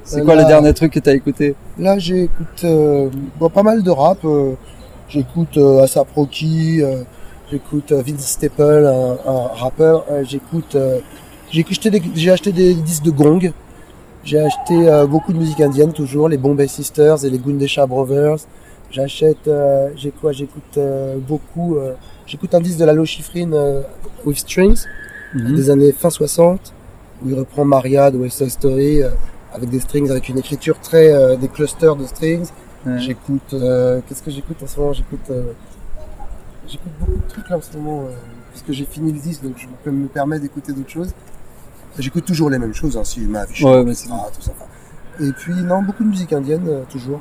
C'est 0.09 0.23
quoi 0.23 0.35
le 0.35 0.45
dernier 0.45 0.73
truc 0.73 0.93
que 0.93 0.99
t'as 0.99 1.13
écouté 1.13 1.55
Là, 1.77 1.99
j'écoute 1.99 2.63
euh, 2.63 3.09
bon, 3.39 3.49
pas 3.49 3.63
mal 3.63 3.83
de 3.83 3.91
rap. 3.91 4.19
euh, 4.25 4.53
j'écoute 5.07 5.57
euh, 5.57 5.83
Asap 5.83 6.07
Rocky, 6.15 6.81
euh, 6.81 7.03
j'écoute 7.51 7.91
euh, 7.91 8.01
Vince 8.05 8.25
Staple, 8.25 8.85
un, 8.85 9.17
un 9.31 9.47
rappeur. 9.53 10.05
euh, 10.11 10.23
j'écoute, 10.23 10.75
euh, 10.75 10.99
j'ai 11.51 11.65
acheté 11.69 11.89
des, 11.89 12.01
j'ai 12.15 12.31
acheté 12.31 12.51
des 12.51 12.73
disques 12.73 13.03
de 13.03 13.11
gong. 13.11 13.51
J'ai 14.23 14.39
acheté 14.39 14.87
euh, 14.89 15.05
beaucoup 15.05 15.31
de 15.31 15.37
musique 15.37 15.61
indienne 15.61 15.93
toujours, 15.93 16.27
les 16.27 16.37
Bombay 16.37 16.67
Sisters 16.67 17.23
et 17.23 17.29
les 17.29 17.37
Gundesha 17.39 17.85
Brothers. 17.85 18.39
J'achète, 18.91 19.47
euh, 19.47 19.89
j'ai 19.95 20.09
quoi 20.11 20.31
J'écoute 20.31 20.77
euh, 20.77 21.17
beaucoup. 21.19 21.75
euh, 21.77 21.93
j'écoute 22.25 22.53
un 22.55 22.59
disque 22.61 22.79
de 22.79 22.85
Lalo 22.85 23.05
Schifrin 23.05 23.51
euh, 23.53 23.81
with 24.25 24.37
Strings 24.37 24.85
Mhm. 25.35 25.55
des 25.55 25.69
années 25.69 25.91
fin 25.91 26.09
60 26.09 26.73
où 27.23 27.29
il 27.29 27.35
reprend 27.35 27.63
Maria 27.63 28.09
de 28.09 28.17
West 28.17 28.39
Side 28.39 28.49
Story 28.49 29.03
euh, 29.03 29.09
avec 29.53 29.69
des 29.69 29.79
strings, 29.79 30.09
avec 30.09 30.29
une 30.29 30.37
écriture 30.37 30.79
très 30.79 31.11
euh, 31.13 31.35
des 31.35 31.47
clusters 31.47 31.95
de 31.95 32.05
strings. 32.05 32.47
Ouais. 32.85 32.99
J'écoute, 32.99 33.53
euh, 33.53 33.99
qu'est-ce 34.07 34.21
que 34.23 34.31
j'écoute 34.31 34.57
en 34.63 34.67
ce 34.67 34.79
moment? 34.79 34.93
J'écoute, 34.93 35.19
euh, 35.31 35.51
j'écoute 36.67 36.91
beaucoup 36.99 37.17
de 37.17 37.27
trucs 37.27 37.49
là 37.49 37.57
en 37.57 37.61
ce 37.61 37.75
moment 37.77 38.03
euh, 38.03 38.11
parce 38.51 38.63
que 38.63 38.71
j'ai 38.73 38.85
fini 38.85 39.11
le 39.11 39.19
disque 39.19 39.43
donc 39.43 39.53
je 39.57 39.67
peux 39.83 39.91
me 39.91 40.07
permettre 40.07 40.43
d'écouter 40.43 40.71
d'autres 40.73 40.89
choses. 40.89 41.11
J'écoute 41.97 42.25
toujours 42.25 42.49
les 42.49 42.59
mêmes 42.59 42.73
choses, 42.73 42.95
hein, 42.95 43.03
si 43.03 43.19
ma 43.21 43.45
vie, 43.45 43.63
Ouais, 43.65 43.83
mais 43.83 43.93
c'est 43.93 44.07
ah, 44.11 44.27
tout 44.33 44.41
ça. 44.41 44.51
Et 45.19 45.31
puis 45.33 45.53
non, 45.55 45.81
beaucoup 45.81 46.03
de 46.03 46.09
musique 46.09 46.31
indienne 46.31 46.65
euh, 46.67 46.83
toujours. 46.89 47.19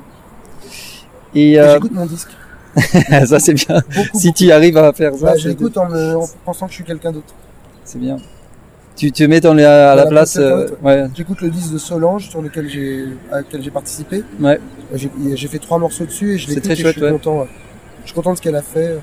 Et 1.35 1.53
Et 1.53 1.61
euh, 1.61 1.75
J'écoute 1.75 1.93
mon 1.93 2.07
disque. 2.07 2.31
ça 3.27 3.41
c'est 3.41 3.55
bien. 3.55 3.83
Beaucoup. 3.95 4.19
Si 4.19 4.33
tu 4.33 4.53
arrives 4.53 4.77
à 4.77 4.93
faire 4.93 5.15
ça, 5.17 5.33
c'est- 5.33 5.41
j'écoute 5.41 5.77
en, 5.79 5.89
me- 5.89 6.17
en 6.19 6.27
pensant 6.45 6.67
que 6.67 6.73
je 6.73 6.77
suis 6.77 6.85
quelqu'un 6.85 7.11
d'autre. 7.11 7.35
c'est 7.85 7.99
bien. 7.99 8.19
Tu 8.99 9.13
te 9.13 9.23
mets 9.23 9.41
dans 9.41 9.55
les- 9.55 9.63
à 9.65 9.95
la 9.95 10.03
la 10.03 10.07
place. 10.07 10.37
euh, 10.39 10.67
ouais. 10.83 11.07
J'écoute 11.17 11.41
le 11.41 11.51
disque 11.51 11.73
de 11.73 11.79
Solange 11.79 12.29
sur 12.29 12.43
lequel 12.43 12.69
j'ai, 12.69 13.05
à 13.31 13.39
lequel 13.39 13.63
j'ai 13.63 13.71
participé. 13.71 14.25
Ouais. 14.41 14.59
J'ai 14.93 15.09
j'ai 15.35 15.47
fait 15.49 15.61
trois 15.61 15.79
morceaux 15.79 16.05
dessus 16.05 16.35
et 16.35 16.39
je 16.39 16.47
C'est 16.49 16.55
l'écoute 16.57 16.65
très 16.65 16.73
et 16.73 16.77
je 16.77 16.83
chouette, 16.83 16.95
suis 16.97 17.03
ouais. 17.05 17.13
content. 17.13 17.47
Je 18.03 18.07
suis 18.09 18.15
content 18.15 18.33
de 18.33 18.37
ce 18.39 18.43
qu'elle 18.43 18.57
a 18.57 18.63
fait. 18.63 18.99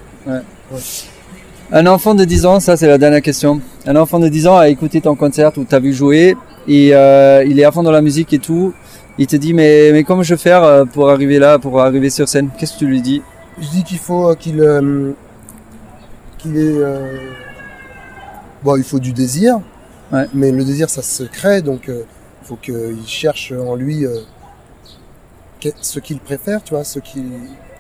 Un 1.71 1.87
enfant 1.87 2.13
de 2.13 2.25
10 2.25 2.45
ans, 2.45 2.59
ça 2.59 2.75
c'est 2.75 2.87
la 2.87 2.97
dernière 2.97 3.21
question. 3.21 3.61
Un 3.87 3.95
enfant 3.95 4.19
de 4.19 4.27
10 4.27 4.47
ans 4.47 4.57
a 4.57 4.67
écouté 4.67 4.99
ton 5.01 5.15
concert 5.15 5.51
ou 5.57 5.63
t'as 5.63 5.79
vu 5.79 5.93
jouer 5.93 6.35
et 6.67 6.93
euh, 6.93 7.43
il 7.47 7.57
est 7.59 7.63
à 7.63 7.71
fond 7.71 7.81
dans 7.81 7.91
la 7.91 8.01
musique 8.01 8.33
et 8.33 8.39
tout. 8.39 8.73
Il 9.17 9.27
te 9.27 9.37
dit 9.37 9.53
mais 9.53 9.91
mais 9.93 10.03
comment 10.03 10.23
je 10.23 10.33
vais 10.35 10.41
faire 10.41 10.61
euh, 10.63 10.83
pour 10.83 11.09
arriver 11.09 11.39
là, 11.39 11.57
pour 11.57 11.79
arriver 11.81 12.09
sur 12.09 12.27
scène? 12.27 12.49
Qu'est-ce 12.59 12.73
que 12.73 12.79
tu 12.79 12.85
lui 12.87 13.01
dis? 13.01 13.21
Je 13.61 13.67
dis 13.69 13.83
qu'il 13.83 13.97
faut 13.99 14.35
qu'il 14.35 14.59
euh, 14.59 15.13
qu'il 16.37 16.57
ait 16.57 16.81
bon, 18.61 18.75
il 18.75 18.83
faut 18.83 18.99
du 18.99 19.13
désir. 19.13 19.59
Ouais. 20.11 20.25
Mais 20.33 20.51
le 20.51 20.63
désir, 20.63 20.89
ça 20.89 21.01
se 21.01 21.23
crée, 21.23 21.61
donc 21.61 21.89
euh, 21.89 22.03
il 22.43 22.47
faut 22.47 22.55
qu'il 22.57 23.05
cherche 23.07 23.51
en 23.51 23.75
lui 23.75 24.05
euh, 24.05 24.19
ce 25.81 25.99
qu'il 25.99 26.19
préfère, 26.19 26.63
tu 26.63 26.73
vois, 26.73 26.83
ce 26.83 26.99
qui, 26.99 27.23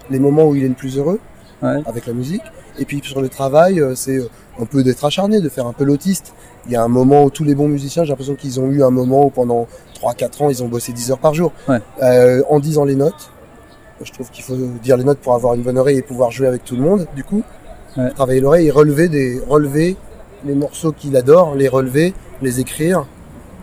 les 0.09 0.19
moments 0.19 0.45
où 0.47 0.55
il 0.55 0.63
est 0.63 0.67
le 0.69 0.73
plus 0.73 0.97
heureux 0.97 1.19
Ouais. 1.61 1.81
avec 1.85 2.05
la 2.05 2.13
musique. 2.13 2.41
Et 2.77 2.85
puis 2.85 3.01
sur 3.01 3.21
le 3.21 3.29
travail, 3.29 3.79
euh, 3.79 3.95
c'est 3.95 4.19
un 4.59 4.65
peu 4.65 4.83
d'être 4.83 5.05
acharné, 5.05 5.39
de 5.39 5.47
faire 5.47 5.65
un 5.65 5.71
peu 5.73 5.85
l'autiste. 5.85 6.33
Il 6.65 6.73
y 6.73 6.75
a 6.75 6.83
un 6.83 6.89
moment 6.89 7.23
où 7.23 7.29
tous 7.29 7.45
les 7.45 7.55
bons 7.55 7.69
musiciens, 7.69 8.03
j'ai 8.03 8.09
l'impression 8.09 8.35
qu'ils 8.35 8.59
ont 8.59 8.69
eu 8.69 8.83
un 8.83 8.89
moment 8.89 9.25
où 9.25 9.29
pendant 9.29 9.65
3-4 10.01 10.43
ans, 10.43 10.49
ils 10.49 10.61
ont 10.63 10.67
bossé 10.67 10.91
10 10.91 11.11
heures 11.11 11.17
par 11.19 11.33
jour. 11.33 11.53
Ouais. 11.69 11.79
Euh, 12.03 12.43
en 12.49 12.59
disant 12.59 12.83
les 12.83 12.95
notes, 12.95 13.31
je 14.03 14.11
trouve 14.11 14.29
qu'il 14.31 14.43
faut 14.43 14.57
dire 14.83 14.97
les 14.97 15.05
notes 15.05 15.19
pour 15.19 15.33
avoir 15.33 15.53
une 15.53 15.61
bonne 15.61 15.77
oreille 15.77 15.97
et 15.97 16.01
pouvoir 16.01 16.31
jouer 16.31 16.47
avec 16.47 16.65
tout 16.65 16.75
le 16.75 16.81
monde, 16.81 17.07
du 17.15 17.23
coup. 17.23 17.41
Ouais. 17.95 18.11
Travailler 18.11 18.41
l'oreille 18.41 18.67
et 18.67 18.71
relever 18.71 19.07
des, 19.07 19.39
relever 19.47 19.95
les 20.45 20.55
morceaux 20.55 20.91
qu'il 20.91 21.15
adore, 21.17 21.55
les 21.55 21.67
relever, 21.67 22.13
les 22.41 22.59
écrire. 22.59 23.05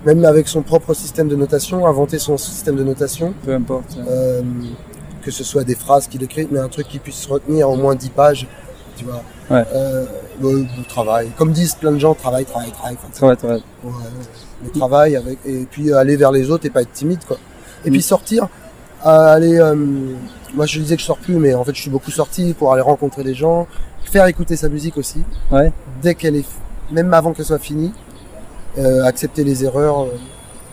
Même 0.04 0.24
avec 0.24 0.48
son 0.48 0.62
propre 0.62 0.94
système 0.94 1.28
de 1.28 1.36
notation, 1.36 1.86
inventer 1.86 2.18
son 2.18 2.36
système 2.36 2.74
de 2.76 2.82
notation. 2.82 3.34
Peu 3.44 3.54
importe. 3.54 3.96
Euh, 4.08 4.42
que 5.22 5.30
ce 5.30 5.44
soit 5.44 5.62
des 5.62 5.76
phrases 5.76 6.08
qu'il 6.08 6.22
écrit, 6.24 6.48
mais 6.50 6.58
un 6.58 6.68
truc 6.68 6.88
qui 6.88 6.98
puisse 6.98 7.24
retenir 7.26 7.70
au 7.70 7.76
moins 7.76 7.94
10 7.94 8.08
pages, 8.10 8.48
tu 8.96 9.04
vois. 9.04 9.22
Ouais. 9.50 9.64
Euh, 9.72 10.04
le, 10.40 10.62
le 10.62 10.84
travail. 10.88 11.28
Comme 11.38 11.52
disent 11.52 11.74
plein 11.76 11.92
de 11.92 11.98
gens, 12.00 12.14
travail, 12.14 12.44
travail, 12.44 12.72
travail. 12.72 12.96
Vrai. 13.20 13.52
Ouais, 13.84 13.90
le 14.64 14.70
travail 14.70 15.16
avec 15.16 15.38
et 15.46 15.66
puis 15.70 15.92
aller 15.92 16.16
vers 16.16 16.32
les 16.32 16.50
autres 16.50 16.66
et 16.66 16.70
pas 16.70 16.82
être 16.82 16.92
timide 16.92 17.18
quoi. 17.26 17.36
Et 17.84 17.88
Mm. 17.90 17.92
puis 17.92 18.02
sortir, 18.02 18.48
euh, 19.06 19.08
aller. 19.08 19.58
euh, 19.58 19.74
moi 20.54 20.66
je 20.66 20.78
disais 20.80 20.94
que 20.96 21.00
je 21.02 21.06
sors 21.06 21.18
plus, 21.18 21.36
mais 21.36 21.54
en 21.54 21.62
fait 21.64 21.74
je 21.74 21.80
suis 21.80 21.90
beaucoup 21.90 22.10
sorti 22.10 22.54
pour 22.54 22.72
aller 22.72 22.82
rencontrer 22.82 23.22
des 23.24 23.34
gens, 23.34 23.66
faire 24.04 24.26
écouter 24.26 24.56
sa 24.56 24.68
musique 24.68 24.96
aussi. 24.96 25.22
Ouais. 25.52 25.72
Dès 26.02 26.14
qu'elle 26.16 26.36
est, 26.36 26.44
même 26.90 27.12
avant 27.14 27.32
qu'elle 27.32 27.44
soit 27.44 27.58
finie, 27.58 27.92
euh, 28.78 29.04
accepter 29.04 29.44
les 29.44 29.64
erreurs 29.64 30.02
euh, 30.02 30.06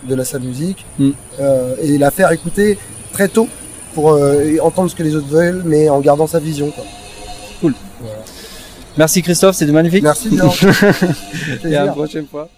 de 0.08 0.16
la 0.16 0.24
sa 0.26 0.40
musique 0.40 0.86
Mm. 0.98 1.10
euh, 1.42 1.76
et 1.82 1.98
la 1.98 2.12
faire 2.12 2.32
écouter 2.32 2.78
très 3.14 3.28
tôt 3.28 3.48
pour 3.94 4.12
euh, 4.12 4.58
entendre 4.62 4.90
ce 4.90 4.96
que 4.96 5.04
les 5.04 5.16
autres 5.16 5.28
veulent, 5.28 5.62
mais 5.66 5.90
en 5.90 6.00
gardant 6.00 6.28
sa 6.28 6.40
vision. 6.40 6.72
Quoi. 6.72 6.86
Merci 8.98 9.22
Christophe, 9.22 9.56
c'était 9.56 9.72
magnifique. 9.72 10.04
Merci 10.04 10.36
Georges. 10.36 10.68
Et 11.64 11.76
à 11.76 11.86
la 11.86 11.92
prochaine 11.92 12.26
fois. 12.28 12.50